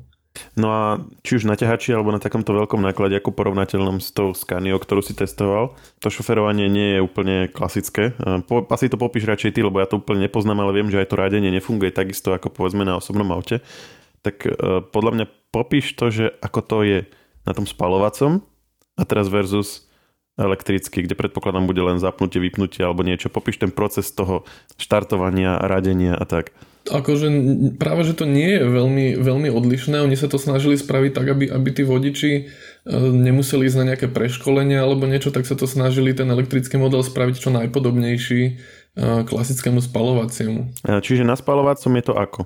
No 0.57 0.69
a 0.73 0.85
či 1.21 1.37
už 1.37 1.45
na 1.45 1.57
ťahači 1.57 1.93
alebo 1.93 2.09
na 2.09 2.17
takomto 2.17 2.57
veľkom 2.57 2.81
náklade 2.81 3.21
ako 3.21 3.37
porovnateľnom 3.37 4.01
s 4.01 4.17
tou 4.17 4.33
Scaniou, 4.33 4.81
ktorú 4.81 5.05
si 5.05 5.13
testoval, 5.13 5.77
to 6.01 6.09
šoferovanie 6.09 6.73
nie 6.73 6.97
je 6.97 7.01
úplne 7.05 7.37
klasické. 7.53 8.17
E, 8.17 8.41
po, 8.45 8.65
asi 8.73 8.89
to 8.89 8.97
popíš 8.97 9.29
radšej 9.29 9.53
ty, 9.53 9.61
lebo 9.61 9.77
ja 9.77 9.89
to 9.89 10.01
úplne 10.01 10.25
nepoznám, 10.25 10.65
ale 10.65 10.77
viem, 10.77 10.89
že 10.89 11.05
aj 11.05 11.09
to 11.13 11.21
rádenie 11.21 11.53
nefunguje 11.53 11.93
takisto 11.93 12.33
ako 12.33 12.49
povedzme 12.49 12.85
na 12.89 12.97
osobnom 12.97 13.29
aute. 13.29 13.61
Tak 14.25 14.37
e, 14.49 14.51
podľa 14.89 15.13
mňa 15.21 15.27
popíš 15.53 15.93
to, 16.01 16.09
že 16.09 16.33
ako 16.41 16.61
to 16.65 16.79
je 16.81 16.99
na 17.43 17.53
tom 17.53 17.67
spalovacom 17.67 18.43
a 18.97 19.03
teraz 19.03 19.27
versus 19.29 19.89
elektrický, 20.41 21.05
kde 21.05 21.13
predpokladám 21.13 21.69
bude 21.69 21.85
len 21.85 22.01
zapnutie, 22.01 22.41
vypnutie 22.41 22.81
alebo 22.81 23.05
niečo. 23.05 23.29
Popíš 23.29 23.61
ten 23.61 23.69
proces 23.69 24.09
toho 24.13 24.49
štartovania, 24.81 25.61
radenia 25.61 26.17
a 26.17 26.25
tak. 26.25 26.57
Akože 26.83 27.31
práve, 27.79 28.03
že 28.03 28.19
to 28.19 28.27
nie 28.27 28.59
je 28.59 28.67
veľmi, 28.67 29.07
veľmi 29.23 29.49
odlišné. 29.55 30.03
Oni 30.03 30.19
sa 30.19 30.27
to 30.27 30.35
snažili 30.35 30.75
spraviť 30.75 31.13
tak, 31.15 31.27
aby, 31.31 31.47
aby 31.47 31.69
tí 31.71 31.87
vodiči 31.87 32.33
e, 32.35 32.43
nemuseli 32.99 33.71
ísť 33.71 33.79
na 33.79 33.95
nejaké 33.95 34.11
preškolenie 34.11 34.83
alebo 34.83 35.07
niečo, 35.07 35.31
tak 35.31 35.47
sa 35.47 35.55
to 35.55 35.71
snažili 35.71 36.11
ten 36.11 36.27
elektrický 36.27 36.83
model 36.83 37.07
spraviť 37.07 37.39
čo 37.39 37.55
najpodobnejší 37.55 38.41
e, 38.43 38.53
klasickému 38.99 39.79
spalovaciemu. 39.79 40.75
Čiže 40.83 41.23
na 41.23 41.39
spalovacom 41.39 41.93
je 41.95 42.05
to 42.09 42.15
ako? 42.19 42.41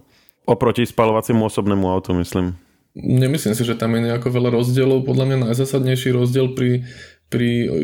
Oproti 0.44 0.84
spalovaciemu 0.84 1.48
osobnému 1.48 1.88
autu, 1.88 2.12
myslím. 2.20 2.60
Nemyslím 2.96 3.52
si, 3.52 3.60
že 3.60 3.76
tam 3.76 3.92
je 3.92 4.08
nejako 4.08 4.32
veľa 4.32 4.56
rozdielov. 4.56 5.04
Podľa 5.04 5.24
mňa 5.28 5.36
najzásadnejší 5.52 6.16
rozdiel 6.16 6.56
pri, 6.56 6.88
pri 7.28 7.50
uh, 7.68 7.76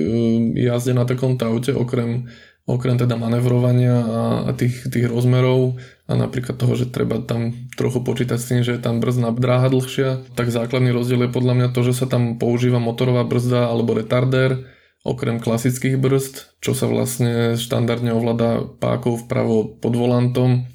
jazde 0.56 0.96
na 0.96 1.04
takomto 1.04 1.44
aute, 1.44 1.76
okrem, 1.76 2.32
okrem 2.64 2.96
teda 2.96 3.20
manevrovania 3.20 3.92
a, 4.00 4.20
a 4.48 4.50
tých, 4.56 4.88
tých 4.88 5.12
rozmerov 5.12 5.76
a 6.08 6.16
napríklad 6.16 6.56
toho, 6.56 6.72
že 6.80 6.88
treba 6.88 7.20
tam 7.20 7.52
trochu 7.76 8.00
počítať 8.00 8.38
s 8.40 8.48
tým, 8.48 8.60
že 8.64 8.78
je 8.78 8.80
tam 8.80 9.04
brzdná 9.04 9.36
dráha 9.36 9.68
dlhšia, 9.68 10.32
tak 10.32 10.48
základný 10.48 10.96
rozdiel 10.96 11.28
je 11.28 11.34
podľa 11.36 11.54
mňa 11.60 11.68
to, 11.76 11.84
že 11.84 11.92
sa 11.92 12.06
tam 12.08 12.40
používa 12.40 12.80
motorová 12.80 13.28
brzda 13.28 13.68
alebo 13.68 13.92
retardér, 13.92 14.64
okrem 15.04 15.42
klasických 15.42 15.98
brzd, 15.98 16.62
čo 16.62 16.72
sa 16.72 16.86
vlastne 16.86 17.58
štandardne 17.58 18.14
ovláda 18.14 18.64
pákou 18.78 19.18
vpravo 19.18 19.76
pod 19.76 19.92
volantom 19.98 20.70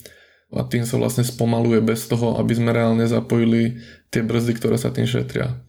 a 0.47 0.63
tým 0.63 0.87
sa 0.87 0.95
vlastne 0.95 1.27
spomaluje 1.27 1.83
bez 1.83 2.07
toho, 2.07 2.39
aby 2.39 2.55
sme 2.55 2.71
reálne 2.71 3.03
zapojili 3.03 3.83
tie 4.09 4.23
brzdy, 4.23 4.53
ktoré 4.55 4.75
sa 4.79 4.93
tým 4.93 5.05
šetria. 5.07 5.59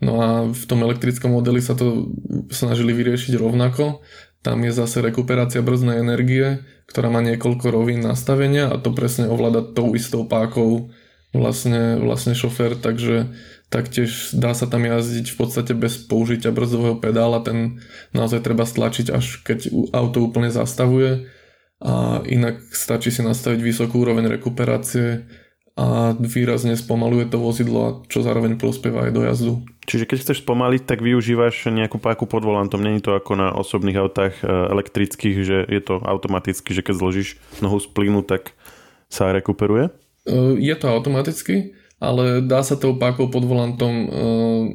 No 0.00 0.20
a 0.20 0.28
v 0.52 0.64
tom 0.68 0.84
elektrickom 0.84 1.32
modeli 1.32 1.64
sa 1.64 1.72
to 1.72 2.12
snažili 2.52 2.92
vyriešiť 2.92 3.40
rovnako. 3.40 4.04
Tam 4.44 4.60
je 4.62 4.70
zase 4.70 5.00
rekuperácia 5.00 5.64
brzdnej 5.64 6.04
energie, 6.04 6.62
ktorá 6.86 7.08
má 7.10 7.24
niekoľko 7.24 7.66
rovín 7.72 8.04
nastavenia 8.04 8.70
a 8.70 8.76
to 8.78 8.92
presne 8.92 9.26
ovláda 9.26 9.64
tou 9.64 9.96
istou 9.96 10.28
pákou 10.28 10.92
vlastne, 11.34 11.98
vlastne 11.98 12.36
šofér, 12.36 12.78
takže 12.78 13.32
taktiež 13.68 14.30
dá 14.36 14.54
sa 14.54 14.70
tam 14.70 14.86
jazdiť 14.86 15.34
v 15.34 15.36
podstate 15.36 15.72
bez 15.74 15.98
použitia 16.06 16.54
brzdového 16.54 17.02
pedála, 17.02 17.42
ten 17.42 17.82
naozaj 18.14 18.46
treba 18.46 18.62
stlačiť 18.62 19.10
až 19.10 19.42
keď 19.42 19.90
auto 19.90 20.22
úplne 20.22 20.54
zastavuje 20.54 21.26
a 21.82 22.24
inak 22.24 22.62
stačí 22.72 23.10
si 23.12 23.20
nastaviť 23.20 23.60
vysokú 23.60 24.00
úroveň 24.00 24.30
rekuperácie 24.32 25.28
a 25.76 26.16
výrazne 26.16 26.72
spomaluje 26.72 27.28
to 27.28 27.36
vozidlo 27.36 27.80
a 27.84 27.90
čo 28.08 28.24
zároveň 28.24 28.56
prospieva 28.56 29.04
aj 29.04 29.12
do 29.12 29.22
jazdu. 29.28 29.52
Čiže 29.84 30.08
keď 30.08 30.18
chceš 30.24 30.38
spomaliť, 30.40 30.88
tak 30.88 31.04
využívaš 31.04 31.68
nejakú 31.68 32.00
páku 32.00 32.24
pod 32.24 32.42
volantom. 32.48 32.80
Není 32.80 33.04
to 33.04 33.12
ako 33.12 33.36
na 33.36 33.52
osobných 33.52 34.00
autách 34.00 34.40
e, 34.40 34.48
elektrických, 34.48 35.36
že 35.44 35.68
je 35.68 35.80
to 35.84 36.00
automaticky, 36.00 36.72
že 36.72 36.80
keď 36.80 36.94
zložíš 36.96 37.28
nohu 37.60 37.76
z 37.76 37.92
plynu, 37.92 38.24
tak 38.24 38.56
sa 39.12 39.30
rekuperuje? 39.36 39.92
E, 40.24 40.32
je 40.56 40.74
to 40.80 40.88
automaticky, 40.88 41.76
ale 42.00 42.40
dá 42.40 42.64
sa 42.64 42.80
tou 42.80 42.96
pákou 42.96 43.28
pod 43.28 43.44
volantom 43.44 43.92
e, 43.92 44.06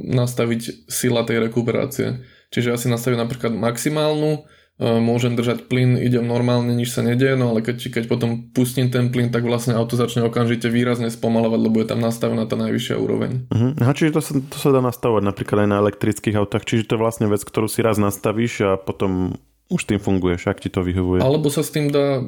nastaviť 0.05 0.85
sila 0.85 1.25
tej 1.25 1.49
rekuperácie. 1.49 2.21
Čiže 2.53 2.67
ja 2.71 2.77
si 2.77 2.93
nastavím 2.93 3.19
napríklad 3.19 3.57
maximálnu, 3.57 4.45
môžem 4.81 5.37
držať 5.37 5.69
plyn, 5.69 5.93
idem 5.93 6.25
normálne, 6.25 6.73
nič 6.73 6.89
sa 6.97 7.05
nedie, 7.05 7.37
no 7.37 7.53
ale 7.53 7.61
keď, 7.61 7.93
keď 7.93 8.03
potom 8.09 8.49
pustím 8.49 8.89
ten 8.89 9.13
plyn, 9.13 9.29
tak 9.29 9.45
vlastne 9.45 9.77
auto 9.77 9.93
začne 9.93 10.25
okamžite 10.25 10.65
výrazne 10.73 11.13
spomalovať, 11.13 11.59
lebo 11.61 11.77
je 11.77 11.87
tam 11.93 12.01
nastavená 12.01 12.49
tá 12.49 12.57
najvyššia 12.57 12.97
úroveň. 12.97 13.45
Uh-huh. 13.53 13.77
Aha, 13.77 13.93
čiže 13.93 14.17
to 14.17 14.21
sa, 14.25 14.33
to 14.41 14.57
sa 14.57 14.73
dá 14.73 14.81
nastavovať 14.81 15.21
napríklad 15.21 15.63
aj 15.63 15.69
na 15.69 15.77
elektrických 15.85 16.33
autách, 16.41 16.65
čiže 16.65 16.89
to 16.89 16.97
je 16.97 17.03
vlastne 17.05 17.29
vec, 17.29 17.45
ktorú 17.45 17.69
si 17.69 17.85
raz 17.85 18.01
nastavíš 18.01 18.53
a 18.65 18.71
potom 18.81 19.37
už 19.69 19.87
tým 19.87 20.01
funguješ, 20.01 20.49
ak 20.49 20.59
ti 20.59 20.73
to 20.73 20.81
vyhovuje. 20.81 21.21
Alebo 21.21 21.47
sa 21.53 21.61
s 21.61 21.71
tým 21.71 21.93
dá, 21.93 22.19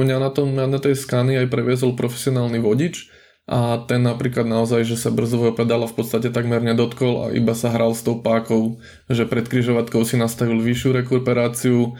mňa 0.00 0.16
na, 0.18 0.30
tom, 0.32 0.56
na 0.56 0.80
tej 0.80 0.96
skány 0.98 1.38
aj 1.44 1.52
previezol 1.52 1.94
profesionálny 1.94 2.58
vodič, 2.58 3.12
a 3.48 3.80
ten 3.88 4.04
napríklad 4.04 4.44
naozaj, 4.44 4.84
že 4.84 5.00
sa 5.00 5.08
brzového 5.08 5.56
pedála 5.56 5.88
v 5.88 5.96
podstate 5.96 6.28
takmer 6.28 6.60
nedotkol 6.60 7.24
a 7.24 7.32
iba 7.32 7.56
sa 7.56 7.72
hral 7.72 7.96
s 7.96 8.04
tou 8.04 8.20
pákou, 8.20 8.76
že 9.08 9.24
pred 9.24 9.48
kryžovatkou 9.48 10.04
si 10.04 10.20
nastavil 10.20 10.60
vyššiu 10.60 10.92
rekuperáciu, 11.00 11.96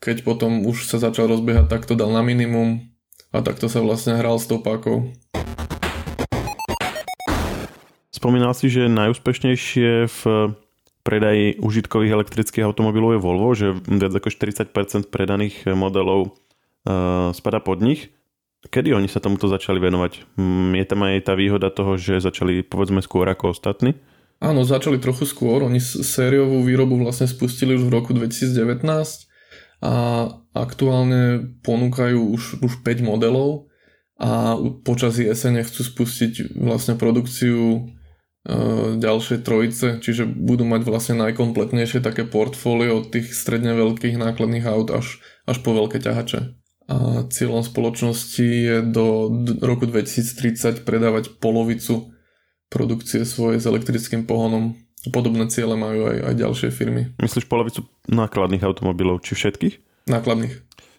keď 0.00 0.16
potom 0.24 0.64
už 0.64 0.88
sa 0.88 0.96
začal 0.96 1.28
rozbiehať, 1.28 1.68
tak 1.68 1.84
to 1.84 1.92
dal 1.92 2.08
na 2.08 2.24
minimum 2.24 2.80
a 3.28 3.44
takto 3.44 3.68
sa 3.68 3.84
vlastne 3.84 4.16
hral 4.16 4.40
s 4.40 4.48
tou 4.48 4.56
pákou. 4.64 5.12
Spomínal 8.08 8.56
si, 8.56 8.72
že 8.72 8.88
najúspešnejšie 8.88 10.08
v 10.08 10.20
predaji 11.04 11.60
užitkových 11.60 12.16
elektrických 12.16 12.64
automobilov 12.64 13.12
je 13.12 13.20
Volvo, 13.20 13.52
že 13.52 13.76
viac 13.84 14.16
ako 14.16 14.32
40% 14.32 15.12
predaných 15.12 15.68
modelov 15.76 16.40
spada 17.36 17.60
pod 17.60 17.84
nich. 17.84 18.13
Kedy 18.72 18.96
oni 18.96 19.08
sa 19.12 19.20
tomuto 19.20 19.44
začali 19.44 19.76
venovať? 19.76 20.40
Mm, 20.40 20.72
je 20.80 20.86
tam 20.88 21.00
aj 21.04 21.28
tá 21.28 21.36
výhoda 21.36 21.68
toho, 21.68 22.00
že 22.00 22.24
začali 22.24 22.64
povedzme 22.64 23.04
skôr 23.04 23.28
ako 23.28 23.52
ostatní? 23.52 23.92
Áno, 24.40 24.64
začali 24.64 24.96
trochu 24.96 25.28
skôr. 25.28 25.64
Oni 25.64 25.80
sériovú 25.80 26.64
výrobu 26.64 26.96
vlastne 27.00 27.28
spustili 27.28 27.76
už 27.76 27.86
v 27.86 27.94
roku 27.94 28.10
2019 28.16 28.84
a 29.84 29.94
aktuálne 30.56 31.54
ponúkajú 31.60 32.18
už, 32.32 32.42
už 32.64 32.72
5 32.80 33.04
modelov 33.04 33.68
a 34.16 34.56
počas 34.86 35.20
jesene 35.20 35.60
chcú 35.60 35.84
spustiť 35.84 36.56
vlastne 36.56 36.94
produkciu 36.96 37.60
e, 37.60 37.80
ďalšie 38.96 39.42
trojice, 39.42 39.98
čiže 40.00 40.24
budú 40.24 40.64
mať 40.64 40.86
vlastne 40.86 41.20
najkompletnejšie 41.28 42.00
také 42.00 42.24
portfólio 42.24 43.02
od 43.02 43.12
tých 43.12 43.34
stredne 43.34 43.74
veľkých 43.76 44.16
nákladných 44.16 44.64
aut 44.64 44.88
až, 44.94 45.20
až 45.44 45.60
po 45.60 45.76
veľké 45.76 46.00
ťahače 46.00 46.63
a 46.84 47.24
cieľom 47.32 47.64
spoločnosti 47.64 48.44
je 48.44 48.76
do 48.84 49.32
roku 49.64 49.88
2030 49.88 50.84
predávať 50.84 51.32
polovicu 51.40 52.12
produkcie 52.68 53.24
svojej 53.24 53.62
s 53.62 53.64
elektrickým 53.64 54.28
pohonom. 54.28 54.76
Podobné 55.08 55.48
ciele 55.48 55.76
majú 55.76 56.08
aj, 56.08 56.32
aj 56.32 56.34
ďalšie 56.36 56.68
firmy. 56.72 57.12
Myslíš 57.20 57.48
polovicu 57.48 57.88
nákladných 58.08 58.64
automobilov, 58.64 59.24
či 59.24 59.36
všetkých? 59.36 60.06
Nákladných. 60.08 60.54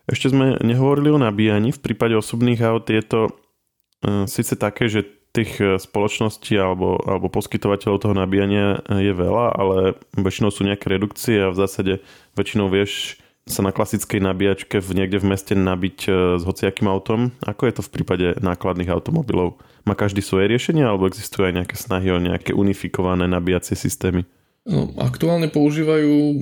Ešte 0.05 0.29
sme 0.29 0.61
nehovorili 0.61 1.09
o 1.09 1.21
nabíjaní. 1.21 1.73
V 1.73 1.81
prípade 1.81 2.13
osobných 2.13 2.61
aut 2.61 2.85
je 2.89 3.01
to 3.01 3.21
uh, 3.29 4.29
síce 4.29 4.53
také, 4.57 4.89
že 4.89 5.05
tých 5.35 5.59
e, 5.59 5.75
spoločností 5.75 6.55
alebo, 6.55 6.95
alebo 7.03 7.27
poskytovateľov 7.27 7.97
toho 7.99 8.15
nabíjania 8.15 8.79
je 8.87 9.11
veľa, 9.11 9.51
ale 9.51 9.77
väčšinou 10.15 10.47
sú 10.47 10.63
nejaké 10.63 10.87
redukcie 10.87 11.43
a 11.43 11.51
v 11.51 11.59
zásade 11.59 11.93
väčšinou 12.39 12.71
vieš 12.71 13.19
sa 13.45 13.61
na 13.61 13.69
klasickej 13.69 14.25
nabíjačke 14.25 14.81
v 14.81 14.89
niekde 14.97 15.21
v 15.21 15.29
meste 15.29 15.53
nabiť 15.53 15.99
e, 16.09 16.11
s 16.41 16.43
hociakým 16.43 16.89
autom. 16.89 17.29
Ako 17.45 17.69
je 17.69 17.73
to 17.77 17.85
v 17.85 17.93
prípade 17.93 18.27
nákladných 18.41 18.89
automobilov? 18.89 19.61
Má 19.85 19.93
každý 19.93 20.25
svoje 20.25 20.49
riešenie 20.49 20.81
alebo 20.81 21.05
existujú 21.05 21.45
aj 21.45 21.61
nejaké 21.61 21.75
snahy 21.77 22.09
o 22.09 22.17
nejaké 22.17 22.57
unifikované 22.57 23.29
nabíjacie 23.29 23.77
systémy? 23.77 24.25
No, 24.65 24.89
aktuálne 24.97 25.45
používajú 25.45 26.09
uh, 26.09 26.35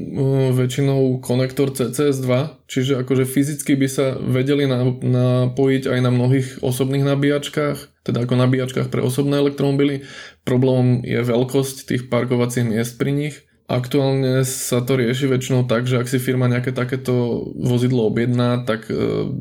väčšinou 0.56 1.20
konektor 1.20 1.76
CCS2, 1.76 2.56
čiže 2.72 3.04
akože 3.04 3.28
fyzicky 3.28 3.76
by 3.76 3.88
sa 3.92 4.16
vedeli 4.16 4.64
napojiť 4.64 5.92
aj 5.92 6.00
na 6.00 6.08
mnohých 6.08 6.64
osobných 6.64 7.04
nabíjačkách, 7.04 8.08
teda 8.08 8.24
ako 8.24 8.40
nabíjačkách 8.40 8.88
pre 8.88 9.04
osobné 9.04 9.44
elektromobily. 9.44 10.08
Problémom 10.48 11.04
je 11.04 11.20
veľkosť 11.20 11.84
tých 11.84 12.08
parkovacích 12.08 12.64
miest 12.64 12.96
pri 12.96 13.12
nich 13.12 13.44
Aktuálne 13.74 14.46
sa 14.46 14.86
to 14.86 15.02
rieši 15.02 15.26
väčšinou 15.26 15.66
tak, 15.66 15.90
že 15.90 15.98
ak 15.98 16.06
si 16.06 16.22
firma 16.22 16.46
nejaké 16.46 16.78
takéto 16.78 17.42
vozidlo 17.58 18.06
objedná, 18.06 18.62
tak 18.70 18.86
e, 18.86 18.94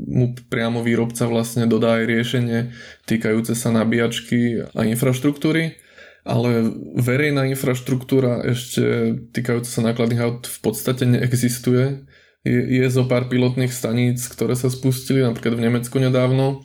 mu 0.08 0.32
priamo 0.48 0.80
výrobca 0.80 1.28
vlastne 1.28 1.68
dodá 1.68 2.00
aj 2.00 2.08
riešenie 2.08 2.58
týkajúce 3.04 3.52
sa 3.52 3.68
nabíjačky 3.76 4.72
a 4.72 4.88
infraštruktúry, 4.88 5.76
ale 6.24 6.64
verejná 6.96 7.44
infraštruktúra 7.52 8.40
ešte 8.48 9.20
týkajúca 9.36 9.68
sa 9.68 9.84
nákladných 9.84 10.24
aut 10.24 10.48
v 10.48 10.58
podstate 10.64 11.04
neexistuje. 11.04 12.08
Je, 12.40 12.60
je 12.80 12.86
zo 12.88 13.04
pár 13.04 13.28
pilotných 13.28 13.70
staníc, 13.70 14.24
ktoré 14.32 14.56
sa 14.56 14.72
spustili 14.72 15.20
napríklad 15.20 15.60
v 15.60 15.64
Nemecku 15.68 16.00
nedávno, 16.00 16.64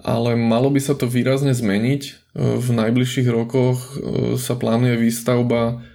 ale 0.00 0.40
malo 0.40 0.72
by 0.72 0.80
sa 0.80 0.96
to 0.96 1.04
výrazne 1.04 1.52
zmeniť. 1.52 2.02
E, 2.08 2.12
v 2.64 2.68
najbližších 2.80 3.28
rokoch 3.28 3.92
e, 3.92 4.40
sa 4.40 4.56
plánuje 4.56 4.96
výstavba 4.96 5.92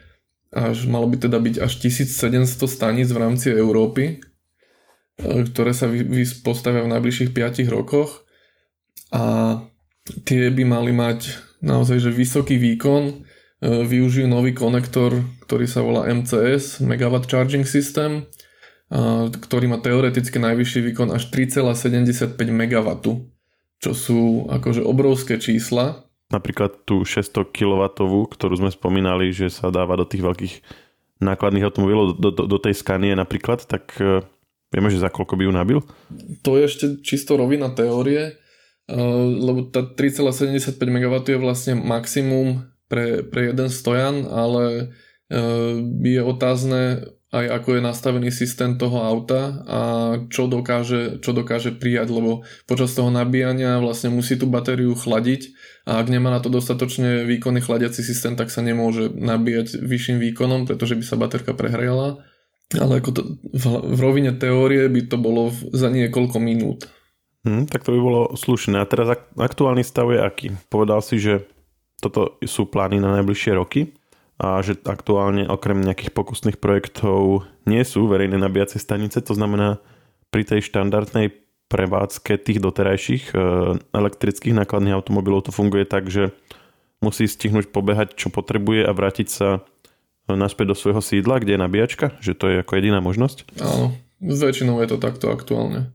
až 0.49 0.89
malo 0.89 1.05
by 1.05 1.29
teda 1.29 1.37
byť 1.37 1.55
až 1.61 1.71
1700 1.77 2.65
staníc 2.65 3.13
v 3.13 3.21
rámci 3.21 3.53
Európy, 3.53 4.17
e, 5.21 5.45
ktoré 5.45 5.71
sa 5.77 5.85
postavia 6.41 6.81
v 6.85 6.91
najbližších 6.97 7.29
5 7.33 7.69
rokoch. 7.69 8.25
A 9.13 9.57
tie 10.25 10.49
by 10.49 10.63
mali 10.65 10.91
mať 10.93 11.37
naozaj 11.61 12.01
že 12.01 12.11
vysoký 12.13 12.57
výkon, 12.57 13.03
e, 13.05 13.13
využijú 13.85 14.25
nový 14.25 14.57
konektor, 14.57 15.21
ktorý 15.45 15.69
sa 15.69 15.85
volá 15.85 16.09
MCS, 16.09 16.81
Megawatt 16.81 17.29
Charging 17.29 17.65
System, 17.65 18.25
ktorý 19.29 19.69
má 19.69 19.77
teoreticky 19.77 20.41
najvyšší 20.41 20.81
výkon 20.81 21.13
až 21.13 21.29
3,75 21.29 22.49
MW, 22.49 22.89
čo 23.77 23.91
sú 23.93 24.49
akože 24.49 24.81
obrovské 24.81 25.37
čísla 25.37 26.08
napríklad 26.29 26.85
tú 26.85 27.01
600 27.01 27.49
kW, 27.49 27.83
ktorú 28.29 28.53
sme 28.53 28.69
spomínali, 28.69 29.33
že 29.33 29.49
sa 29.49 29.73
dáva 29.73 29.97
do 29.97 30.05
tých 30.05 30.21
veľkých 30.21 30.53
nákladných 31.19 31.65
automobilov, 31.67 32.15
do, 32.15 32.29
do, 32.31 32.43
do 32.47 32.57
tej 32.61 32.77
skanie 32.77 33.11
napríklad, 33.17 33.65
tak 33.67 33.91
uh, 33.99 34.23
vieme, 34.71 34.87
že 34.93 35.03
za 35.03 35.11
koľko 35.11 35.35
by 35.35 35.43
ju 35.49 35.53
nabil? 35.53 35.79
To 36.47 36.55
je 36.55 36.63
ešte 36.69 36.85
čisto 37.03 37.35
rovina 37.35 37.73
teórie, 37.73 38.39
uh, 38.87 39.25
lebo 39.27 39.67
tá 39.67 39.83
3,75 39.83 40.79
MW 40.79 41.13
je 41.25 41.39
vlastne 41.41 41.73
maximum 41.75 42.71
pre, 42.87 43.25
pre 43.25 43.51
jeden 43.51 43.67
stojan, 43.67 44.23
ale 44.29 44.95
uh, 45.33 45.75
je 46.05 46.21
otázne, 46.23 47.09
aj 47.35 47.45
ako 47.57 47.69
je 47.77 47.81
nastavený 47.83 48.29
systém 48.31 48.79
toho 48.79 49.01
auta 49.03 49.65
a 49.67 49.79
čo 50.31 50.47
dokáže, 50.47 51.19
čo 51.19 51.35
dokáže 51.35 51.75
prijať, 51.75 52.15
lebo 52.15 52.47
počas 52.63 52.95
toho 52.95 53.11
nabíjania 53.11 53.81
vlastne 53.83 54.13
musí 54.13 54.39
tú 54.39 54.47
batériu 54.47 54.95
chladiť 54.95 55.58
a 55.89 55.97
ak 55.97 56.07
nemá 56.13 56.29
na 56.29 56.37
to 56.37 56.53
dostatočne 56.53 57.25
výkonný 57.25 57.65
chladiaci 57.65 58.05
systém, 58.05 58.37
tak 58.37 58.53
sa 58.53 58.61
nemôže 58.61 59.09
nabíjať 59.09 59.81
vyšším 59.81 60.21
výkonom, 60.21 60.69
pretože 60.69 60.93
by 60.93 61.01
sa 61.01 61.17
baterka 61.17 61.57
prehrela. 61.57 62.21
Ale 62.77 63.01
ako 63.01 63.09
to, 63.09 63.21
v, 63.41 63.65
v 63.97 63.99
rovine 63.99 64.29
teórie 64.37 64.85
by 64.85 65.09
to 65.09 65.17
bolo 65.17 65.49
za 65.73 65.89
niekoľko 65.89 66.37
minút. 66.37 66.85
Hmm, 67.41 67.65
tak 67.65 67.81
to 67.81 67.97
by 67.97 67.99
bolo 67.99 68.21
slušné. 68.37 68.77
A 68.77 68.85
teraz 68.85 69.17
aktuálny 69.33 69.81
stav 69.81 70.13
je 70.13 70.21
aký? 70.21 70.47
Povedal 70.69 71.01
si, 71.01 71.17
že 71.17 71.49
toto 71.97 72.37
sú 72.45 72.69
plány 72.69 73.01
na 73.01 73.17
najbližšie 73.17 73.57
roky 73.57 73.97
a 74.37 74.61
že 74.61 74.77
aktuálne 74.85 75.49
okrem 75.49 75.81
nejakých 75.81 76.13
pokusných 76.13 76.61
projektov 76.61 77.49
nie 77.65 77.81
sú 77.81 78.05
verejné 78.05 78.37
nabíjacie 78.37 78.77
stanice, 78.77 79.25
to 79.25 79.33
znamená 79.33 79.81
pri 80.29 80.45
tej 80.45 80.69
štandardnej 80.69 81.48
prevádzke 81.69 82.41
tých 82.41 82.59
doterajších 82.59 83.23
e, 83.31 83.35
elektrických 83.93 84.57
nákladných 84.57 84.97
automobilov 84.97 85.47
to 85.47 85.51
funguje 85.53 85.85
tak, 85.85 86.09
že 86.09 86.33
musí 86.99 87.29
stihnúť 87.29 87.71
pobehať, 87.71 88.17
čo 88.17 88.33
potrebuje 88.33 88.83
a 88.83 88.91
vrátiť 88.91 89.27
sa 89.29 89.63
naspäť 90.27 90.73
do 90.73 90.75
svojho 90.77 91.01
sídla, 91.01 91.41
kde 91.41 91.55
je 91.55 91.63
nabíjačka, 91.63 92.05
že 92.19 92.37
to 92.37 92.51
je 92.51 92.61
ako 92.61 92.77
jediná 92.77 92.99
možnosť? 93.01 93.57
Áno, 93.61 93.95
väčšinou 94.21 94.77
je 94.83 94.87
to 94.93 94.97
takto 95.01 95.31
aktuálne. 95.33 95.93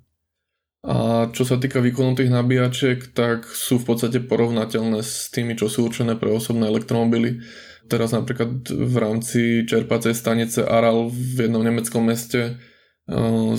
A 0.84 1.28
čo 1.32 1.48
sa 1.48 1.56
týka 1.56 1.80
výkonu 1.80 2.12
tých 2.12 2.28
nabíjačiek, 2.28 3.14
tak 3.16 3.48
sú 3.48 3.80
v 3.80 3.88
podstate 3.88 4.20
porovnateľné 4.20 5.00
s 5.00 5.32
tými, 5.32 5.56
čo 5.56 5.72
sú 5.72 5.88
určené 5.88 6.12
pre 6.18 6.28
osobné 6.28 6.68
elektromobily. 6.68 7.40
Teraz 7.88 8.12
napríklad 8.12 8.68
v 8.68 8.96
rámci 8.96 9.64
čerpacej 9.64 10.12
stanice 10.12 10.60
Aral 10.64 11.08
v 11.08 11.48
jednom 11.48 11.64
nemeckom 11.64 12.04
meste 12.04 12.60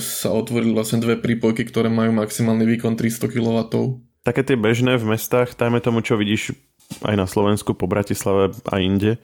sa 0.02 0.30
otvorili 0.34 0.74
vlastne 0.74 0.98
dve 0.98 1.22
prípojky, 1.22 1.70
ktoré 1.70 1.90
majú 1.90 2.18
maximálny 2.18 2.66
výkon 2.66 2.98
300 2.98 3.30
kW. 3.30 3.58
Také 4.26 4.42
tie 4.42 4.58
bežné 4.58 4.98
v 4.98 5.14
mestách, 5.14 5.54
tajme 5.54 5.78
tomu, 5.86 6.02
čo 6.02 6.18
vidíš 6.18 6.58
aj 7.06 7.14
na 7.14 7.30
Slovensku, 7.30 7.78
po 7.78 7.86
Bratislave 7.86 8.58
a 8.66 8.82
inde, 8.82 9.22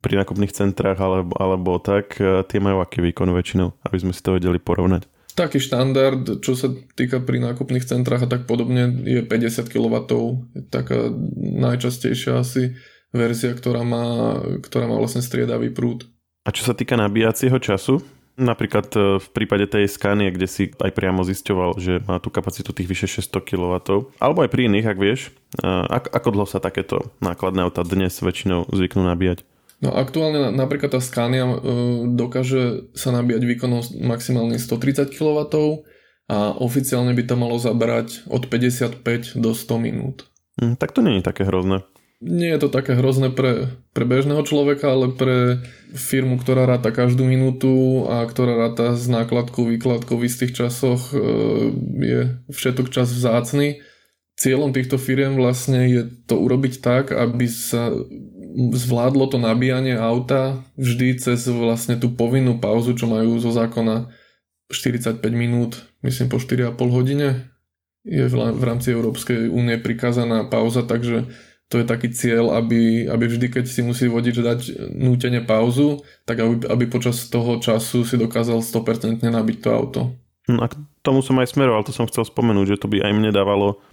pri 0.00 0.16
nákupných 0.24 0.54
centrách 0.56 0.96
alebo, 0.96 1.36
alebo 1.36 1.76
tak, 1.82 2.16
e, 2.16 2.46
tie 2.48 2.60
majú 2.62 2.80
aký 2.80 3.04
výkon 3.04 3.28
väčšinou, 3.28 3.76
aby 3.84 3.96
sme 4.00 4.12
si 4.16 4.24
to 4.24 4.40
vedeli 4.40 4.56
porovnať. 4.56 5.04
Taký 5.36 5.60
štandard, 5.60 6.42
čo 6.42 6.56
sa 6.56 6.72
týka 6.96 7.22
pri 7.22 7.38
nákupných 7.44 7.84
centrách 7.86 8.26
a 8.26 8.30
tak 8.30 8.48
podobne, 8.48 8.90
je 9.06 9.22
50 9.22 9.70
kW. 9.70 9.96
Je 10.56 10.62
taká 10.66 11.12
najčastejšia 11.38 12.42
asi 12.42 12.74
verzia, 13.14 13.54
ktorá 13.54 13.86
má, 13.86 14.38
ktorá 14.64 14.90
má 14.90 14.98
vlastne 14.98 15.22
striedavý 15.22 15.70
prúd. 15.70 16.10
A 16.42 16.50
čo 16.50 16.64
sa 16.66 16.74
týka 16.74 16.96
nabíjacieho 16.98 17.60
času, 17.60 18.02
Napríklad 18.38 18.86
e, 18.94 19.18
v 19.18 19.28
prípade 19.34 19.66
tej 19.66 19.90
Scania, 19.90 20.30
kde 20.30 20.46
si 20.46 20.70
aj 20.70 20.94
priamo 20.94 21.26
zisťoval, 21.26 21.74
že 21.82 21.98
má 22.06 22.22
tú 22.22 22.30
kapacitu 22.30 22.70
tých 22.70 22.86
vyše 22.86 23.10
600 23.10 23.42
kW. 23.42 23.74
Alebo 24.22 24.46
aj 24.46 24.50
pri 24.54 24.70
iných, 24.70 24.86
ak 24.86 24.98
vieš. 24.98 25.34
E, 25.58 25.66
ako, 25.66 26.08
ako 26.14 26.28
dlho 26.30 26.46
sa 26.46 26.62
takéto 26.62 27.10
nákladné 27.18 27.66
auta 27.66 27.82
dnes 27.82 28.14
väčšinou 28.14 28.70
zvyknú 28.70 29.02
nabíjať? 29.02 29.42
No 29.82 29.90
aktuálne 29.90 30.54
napríklad 30.54 30.94
tá 30.94 31.02
Scania 31.02 31.50
e, 31.50 31.58
dokáže 32.14 32.94
sa 32.94 33.10
nabíjať 33.10 33.42
výkonom 33.42 33.82
maximálne 34.06 34.54
130 34.54 35.10
kW 35.10 35.38
a 36.30 36.54
oficiálne 36.62 37.10
by 37.18 37.22
to 37.26 37.34
malo 37.34 37.58
zabrať 37.58 38.22
od 38.30 38.46
55 38.46 39.34
do 39.34 39.50
100 39.50 39.82
minút. 39.82 40.30
Hm, 40.62 40.78
tak 40.78 40.94
to 40.94 41.02
je 41.02 41.26
také 41.26 41.42
hrozné 41.42 41.82
nie 42.18 42.50
je 42.50 42.58
to 42.58 42.68
také 42.68 42.98
hrozné 42.98 43.30
pre, 43.30 43.70
pre 43.94 44.02
bežného 44.02 44.42
človeka, 44.42 44.90
ale 44.90 45.14
pre 45.14 45.62
firmu, 45.94 46.34
ktorá 46.42 46.66
ráta 46.66 46.90
každú 46.90 47.22
minútu 47.22 48.04
a 48.10 48.26
ktorá 48.26 48.58
ráta 48.58 48.98
s 48.98 49.06
nákladkou, 49.06 49.62
výkladkou 49.70 50.18
v 50.18 50.26
istých 50.26 50.58
časoch 50.58 51.14
e, 51.14 51.18
je 52.02 52.20
všetok 52.50 52.90
čas 52.90 53.14
vzácny. 53.14 53.86
Cieľom 54.34 54.74
týchto 54.74 54.98
firiem 54.98 55.38
vlastne 55.38 55.86
je 55.86 56.02
to 56.26 56.42
urobiť 56.42 56.82
tak, 56.82 57.14
aby 57.14 57.46
sa 57.46 57.94
zvládlo 58.58 59.30
to 59.30 59.38
nabíjanie 59.38 59.94
auta 59.94 60.66
vždy 60.74 61.22
cez 61.22 61.46
vlastne 61.46 61.94
tú 61.94 62.10
povinnú 62.10 62.58
pauzu, 62.58 62.98
čo 62.98 63.06
majú 63.06 63.38
zo 63.38 63.54
zákona 63.54 64.10
45 64.74 65.22
minút, 65.30 65.86
myslím 66.02 66.26
po 66.26 66.42
4,5 66.42 66.74
hodine. 66.90 67.28
Je 68.08 68.24
v 68.30 68.62
rámci 68.64 68.90
Európskej 68.90 69.52
únie 69.52 69.76
prikázaná 69.76 70.48
pauza, 70.48 70.80
takže 70.82 71.28
to 71.68 71.80
je 71.80 71.84
taký 71.84 72.08
cieľ, 72.08 72.56
aby, 72.56 73.04
aby 73.12 73.24
vždy, 73.28 73.52
keď 73.52 73.64
si 73.68 73.84
musí 73.84 74.08
vodič 74.08 74.40
dať 74.40 74.60
nútene 74.96 75.44
pauzu, 75.44 76.00
tak 76.24 76.40
aby, 76.40 76.64
aby 76.64 76.84
počas 76.88 77.28
toho 77.28 77.60
času 77.60 78.08
si 78.08 78.16
dokázal 78.16 78.64
100% 78.64 79.20
nabiť 79.20 79.56
to 79.60 79.68
auto. 79.68 80.00
Hm, 80.48 80.64
a 80.64 80.66
k 80.72 80.74
tomu 81.04 81.20
som 81.20 81.36
aj 81.36 81.52
smeroval, 81.52 81.84
to 81.84 81.92
som 81.92 82.08
chcel 82.08 82.24
spomenúť, 82.24 82.76
že 82.76 82.80
to 82.80 82.88
by 82.88 83.04
aj 83.04 83.12
mne 83.12 83.30
dávalo 83.36 83.84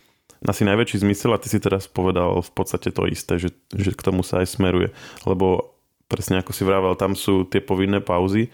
asi 0.46 0.64
najväčší 0.64 1.04
zmysel 1.04 1.36
a 1.36 1.42
ty 1.42 1.52
si 1.52 1.60
teraz 1.60 1.90
povedal 1.90 2.40
v 2.40 2.52
podstate 2.54 2.94
to 2.96 3.10
isté, 3.10 3.42
že, 3.42 3.50
že 3.74 3.92
k 3.92 4.02
tomu 4.06 4.24
sa 4.24 4.40
aj 4.40 4.56
smeruje. 4.56 4.94
Lebo 5.28 5.76
presne 6.08 6.40
ako 6.40 6.52
si 6.54 6.64
vravel, 6.64 6.94
tam 6.96 7.18
sú 7.18 7.44
tie 7.50 7.60
povinné 7.60 8.00
pauzy, 8.00 8.54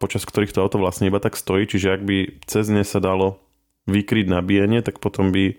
počas 0.00 0.24
ktorých 0.24 0.52
to 0.52 0.64
auto 0.64 0.80
vlastne 0.80 1.06
iba 1.08 1.20
tak 1.20 1.38
stojí, 1.38 1.68
čiže 1.68 1.92
ak 1.92 2.02
by 2.04 2.16
cez 2.48 2.66
ne 2.72 2.82
sa 2.82 2.98
dalo 2.98 3.40
vykryť 3.86 4.26
nabíjanie, 4.26 4.82
tak 4.82 4.98
potom 4.98 5.30
by 5.30 5.56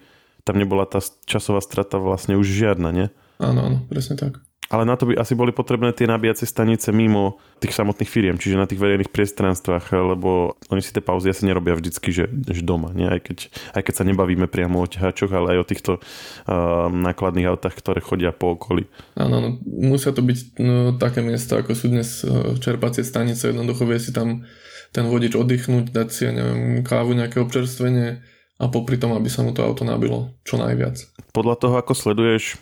tam 0.48 0.56
nebola 0.56 0.88
tá 0.88 1.04
časová 1.28 1.60
strata 1.60 2.00
vlastne 2.00 2.40
už 2.40 2.48
žiadna, 2.48 2.96
nie? 2.96 3.08
Áno, 3.44 3.68
áno, 3.68 3.78
presne 3.92 4.16
tak. 4.16 4.40
Ale 4.68 4.84
na 4.84 5.00
to 5.00 5.08
by 5.08 5.16
asi 5.16 5.32
boli 5.32 5.56
potrebné 5.56 5.96
tie 5.96 6.04
nabíjacie 6.12 6.44
stanice 6.44 6.92
mimo 6.92 7.40
tých 7.64 7.72
samotných 7.72 8.12
firiem, 8.12 8.36
čiže 8.36 8.60
na 8.60 8.68
tých 8.68 8.84
verejných 8.84 9.16
priestranstvách, 9.16 9.96
lebo 9.96 10.60
oni 10.68 10.84
si 10.84 10.92
tie 10.92 11.00
pauzy 11.00 11.32
asi 11.32 11.48
nerobia 11.48 11.80
vždycky, 11.80 12.12
že, 12.12 12.28
že 12.28 12.68
doma, 12.68 12.92
nie? 12.92 13.08
Aj, 13.08 13.16
keď, 13.24 13.48
aj 13.48 13.82
keď 13.88 13.94
sa 13.96 14.04
nebavíme 14.04 14.52
priamo 14.52 14.84
o 14.84 14.90
ťahačoch, 14.92 15.32
ale 15.32 15.56
aj 15.56 15.60
o 15.64 15.70
týchto 15.72 15.92
uh, 16.04 16.92
nákladných 16.92 17.48
autách, 17.48 17.80
ktoré 17.80 18.04
chodia 18.04 18.36
po 18.36 18.60
okolí. 18.60 18.92
Áno, 19.16 19.40
no, 19.40 19.50
musia 19.64 20.12
to 20.12 20.20
byť 20.20 20.60
no, 20.60 21.00
také 21.00 21.24
miesta, 21.24 21.64
ako 21.64 21.72
sú 21.72 21.88
dnes 21.88 22.28
uh, 22.28 22.60
čerpacie 22.60 23.08
stanice, 23.08 23.56
jednoducho 23.56 23.88
vie 23.88 24.04
si 24.04 24.12
tam 24.12 24.44
ten 24.92 25.08
vodič 25.08 25.32
oddychnúť, 25.32 25.96
dať 25.96 26.08
si, 26.12 26.28
ja 26.28 26.36
neviem, 26.36 26.84
kávu, 26.84 27.16
nejaké 27.16 27.40
občerstvenie, 27.40 28.20
a 28.58 28.66
popri 28.70 28.98
tom, 28.98 29.14
aby 29.14 29.30
sa 29.30 29.46
mu 29.46 29.54
to 29.54 29.62
auto 29.62 29.86
nabilo 29.86 30.34
čo 30.42 30.58
najviac. 30.58 30.98
Podľa 31.34 31.56
toho, 31.62 31.76
ako 31.78 31.94
sleduješ 31.94 32.58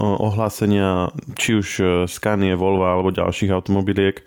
ohlásenia 0.00 1.12
či 1.36 1.60
už 1.60 1.68
e, 1.80 1.84
Scania, 2.08 2.56
Volvo 2.56 2.88
alebo 2.88 3.12
ďalších 3.12 3.52
automobiliek 3.52 4.24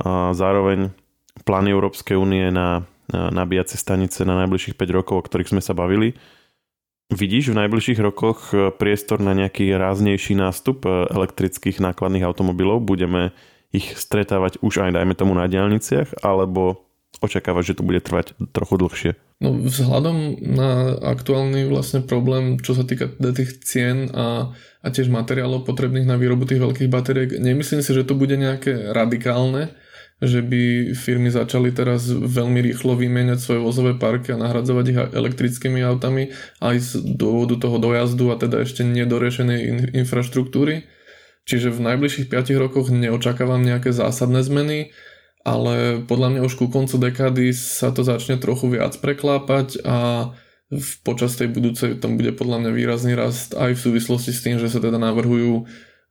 a 0.00 0.32
zároveň 0.32 0.96
plány 1.44 1.76
Európskej 1.76 2.16
únie 2.16 2.48
na 2.48 2.88
nabíjacie 3.12 3.76
stanice 3.76 4.24
na 4.24 4.40
najbližších 4.44 4.80
5 4.80 4.96
rokov, 4.96 5.14
o 5.20 5.26
ktorých 5.26 5.52
sme 5.52 5.62
sa 5.62 5.76
bavili. 5.76 6.16
Vidíš 7.12 7.52
v 7.52 7.58
najbližších 7.60 8.00
rokoch 8.00 8.56
e, 8.56 8.72
priestor 8.72 9.20
na 9.20 9.36
nejaký 9.36 9.76
ráznejší 9.76 10.40
nástup 10.40 10.88
e, 10.88 11.04
elektrických 11.12 11.76
nákladných 11.84 12.24
automobilov? 12.24 12.80
Budeme 12.80 13.36
ich 13.76 13.92
stretávať 13.92 14.62
už 14.64 14.88
aj 14.88 14.96
dajme 14.96 15.12
tomu 15.12 15.36
na 15.36 15.44
diálniciach, 15.44 16.24
alebo 16.24 16.88
očakávať, 17.24 17.72
že 17.72 17.76
to 17.80 17.86
bude 17.86 18.00
trvať 18.04 18.36
trochu 18.52 18.74
dlhšie? 18.76 19.10
No 19.42 19.50
vzhľadom 19.50 20.40
na 20.40 20.94
aktuálny 20.94 21.66
vlastne 21.66 22.00
problém, 22.00 22.56
čo 22.62 22.72
sa 22.72 22.86
týka 22.86 23.10
tých 23.18 23.60
cien 23.66 24.08
a, 24.14 24.54
a 24.54 24.86
tiež 24.88 25.10
materiálov 25.10 25.66
potrebných 25.66 26.06
na 26.06 26.14
výrobu 26.14 26.46
tých 26.46 26.62
veľkých 26.62 26.92
batériek, 26.92 27.42
nemyslím 27.42 27.82
si, 27.82 27.90
že 27.90 28.06
to 28.06 28.14
bude 28.14 28.38
nejaké 28.38 28.94
radikálne, 28.94 29.74
že 30.22 30.40
by 30.40 30.94
firmy 30.94 31.28
začali 31.28 31.74
teraz 31.74 32.06
veľmi 32.08 32.62
rýchlo 32.62 32.94
vymieňať 32.94 33.38
svoje 33.42 33.60
vozové 33.60 33.92
parky 33.98 34.32
a 34.32 34.40
nahradzovať 34.40 34.84
ich 34.88 34.98
elektrickými 35.12 35.82
autami 35.82 36.30
aj 36.62 36.76
z 36.78 36.90
dôvodu 37.18 37.58
toho 37.58 37.76
dojazdu 37.82 38.30
a 38.30 38.38
teda 38.38 38.62
ešte 38.62 38.86
nedorešenej 38.86 39.60
in- 39.66 39.90
infraštruktúry. 40.06 40.86
Čiže 41.44 41.74
v 41.74 41.84
najbližších 41.92 42.32
5 42.32 42.56
rokoch 42.56 42.88
neočakávam 42.88 43.60
nejaké 43.60 43.92
zásadné 43.92 44.40
zmeny 44.40 44.96
ale 45.44 46.00
podľa 46.08 46.28
mňa 46.32 46.40
už 46.48 46.56
ku 46.56 46.66
koncu 46.72 46.96
dekády 46.96 47.52
sa 47.52 47.92
to 47.92 48.00
začne 48.00 48.40
trochu 48.40 48.72
viac 48.72 48.96
preklápať 48.96 49.84
a 49.84 50.32
v 50.72 50.90
počas 51.04 51.36
tej 51.36 51.52
budúcej 51.52 52.00
tam 52.00 52.16
bude 52.16 52.32
podľa 52.32 52.64
mňa 52.64 52.70
výrazný 52.72 53.12
rast 53.12 53.52
aj 53.52 53.76
v 53.76 53.82
súvislosti 53.84 54.32
s 54.32 54.40
tým, 54.40 54.56
že 54.56 54.72
sa 54.72 54.80
teda 54.80 54.96
navrhujú 54.96 55.52
e, 55.60 55.64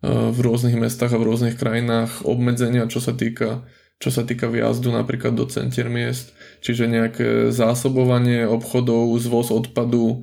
v 0.06 0.38
rôznych 0.38 0.78
mestách 0.78 1.18
a 1.18 1.20
v 1.20 1.26
rôznych 1.26 1.58
krajinách 1.58 2.22
obmedzenia, 2.24 2.86
čo 2.86 3.02
sa 3.02 3.18
týka 3.18 3.66
čo 4.02 4.12
sa 4.12 4.28
týka 4.28 4.52
výjazdu 4.52 4.92
napríklad 4.92 5.32
do 5.32 5.48
centier 5.48 5.88
miest, 5.88 6.36
čiže 6.60 6.92
nejaké 6.92 7.56
zásobovanie 7.56 8.44
obchodov, 8.44 9.16
zvoz 9.18 9.50
odpadu 9.50 10.06
e, 10.12 10.18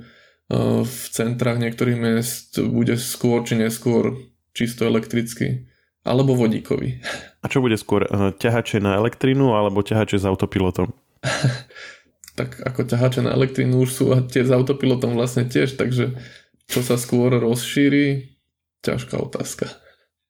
v 0.84 1.02
centrách 1.10 1.58
niektorých 1.58 1.98
miest 1.98 2.60
bude 2.60 2.94
skôr 2.94 3.42
či 3.42 3.58
neskôr 3.58 4.14
čisto 4.54 4.86
elektricky 4.86 5.69
alebo 6.04 6.32
vodíkový. 6.32 7.00
A 7.40 7.46
čo 7.48 7.60
bude 7.60 7.76
skôr? 7.76 8.08
Eh, 8.08 8.32
ťahače 8.36 8.80
na 8.80 8.96
elektrínu 8.96 9.52
alebo 9.52 9.84
ťahače 9.84 10.20
s 10.20 10.24
autopilotom? 10.24 10.92
tak 12.40 12.56
ako 12.64 12.88
ťahače 12.88 13.20
na 13.26 13.36
elektrínu 13.36 13.84
už 13.84 13.90
sú 13.90 14.04
a 14.16 14.24
tie 14.24 14.44
s 14.46 14.52
autopilotom 14.52 15.12
vlastne 15.12 15.44
tiež, 15.44 15.76
takže 15.76 16.16
čo 16.70 16.80
sa 16.80 16.96
skôr 16.96 17.34
rozšíri, 17.36 18.32
ťažká 18.80 19.18
otázka. 19.20 19.68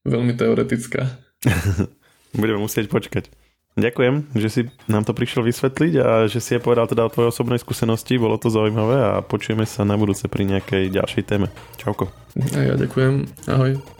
Veľmi 0.03 0.35
teoretická. 0.35 1.21
Budeme 2.41 2.65
musieť 2.65 2.89
počkať. 2.89 3.31
Ďakujem, 3.79 4.35
že 4.35 4.49
si 4.51 4.61
nám 4.91 5.07
to 5.07 5.15
prišiel 5.15 5.47
vysvetliť 5.47 5.95
a 6.03 6.27
že 6.27 6.43
si 6.43 6.59
je 6.59 6.61
povedal 6.61 6.91
teda 6.91 7.07
o 7.07 7.13
tvojej 7.13 7.31
osobnej 7.31 7.63
skúsenosti, 7.63 8.19
bolo 8.19 8.35
to 8.35 8.51
zaujímavé 8.51 8.99
a 8.99 9.23
počujeme 9.23 9.63
sa 9.63 9.87
na 9.87 9.95
budúce 9.95 10.27
pri 10.27 10.43
nejakej 10.43 10.91
ďalšej 10.91 11.23
téme. 11.23 11.47
Čauko. 11.79 12.11
A 12.59 12.59
ja 12.67 12.75
ďakujem. 12.75 13.31
Ahoj. 13.47 14.00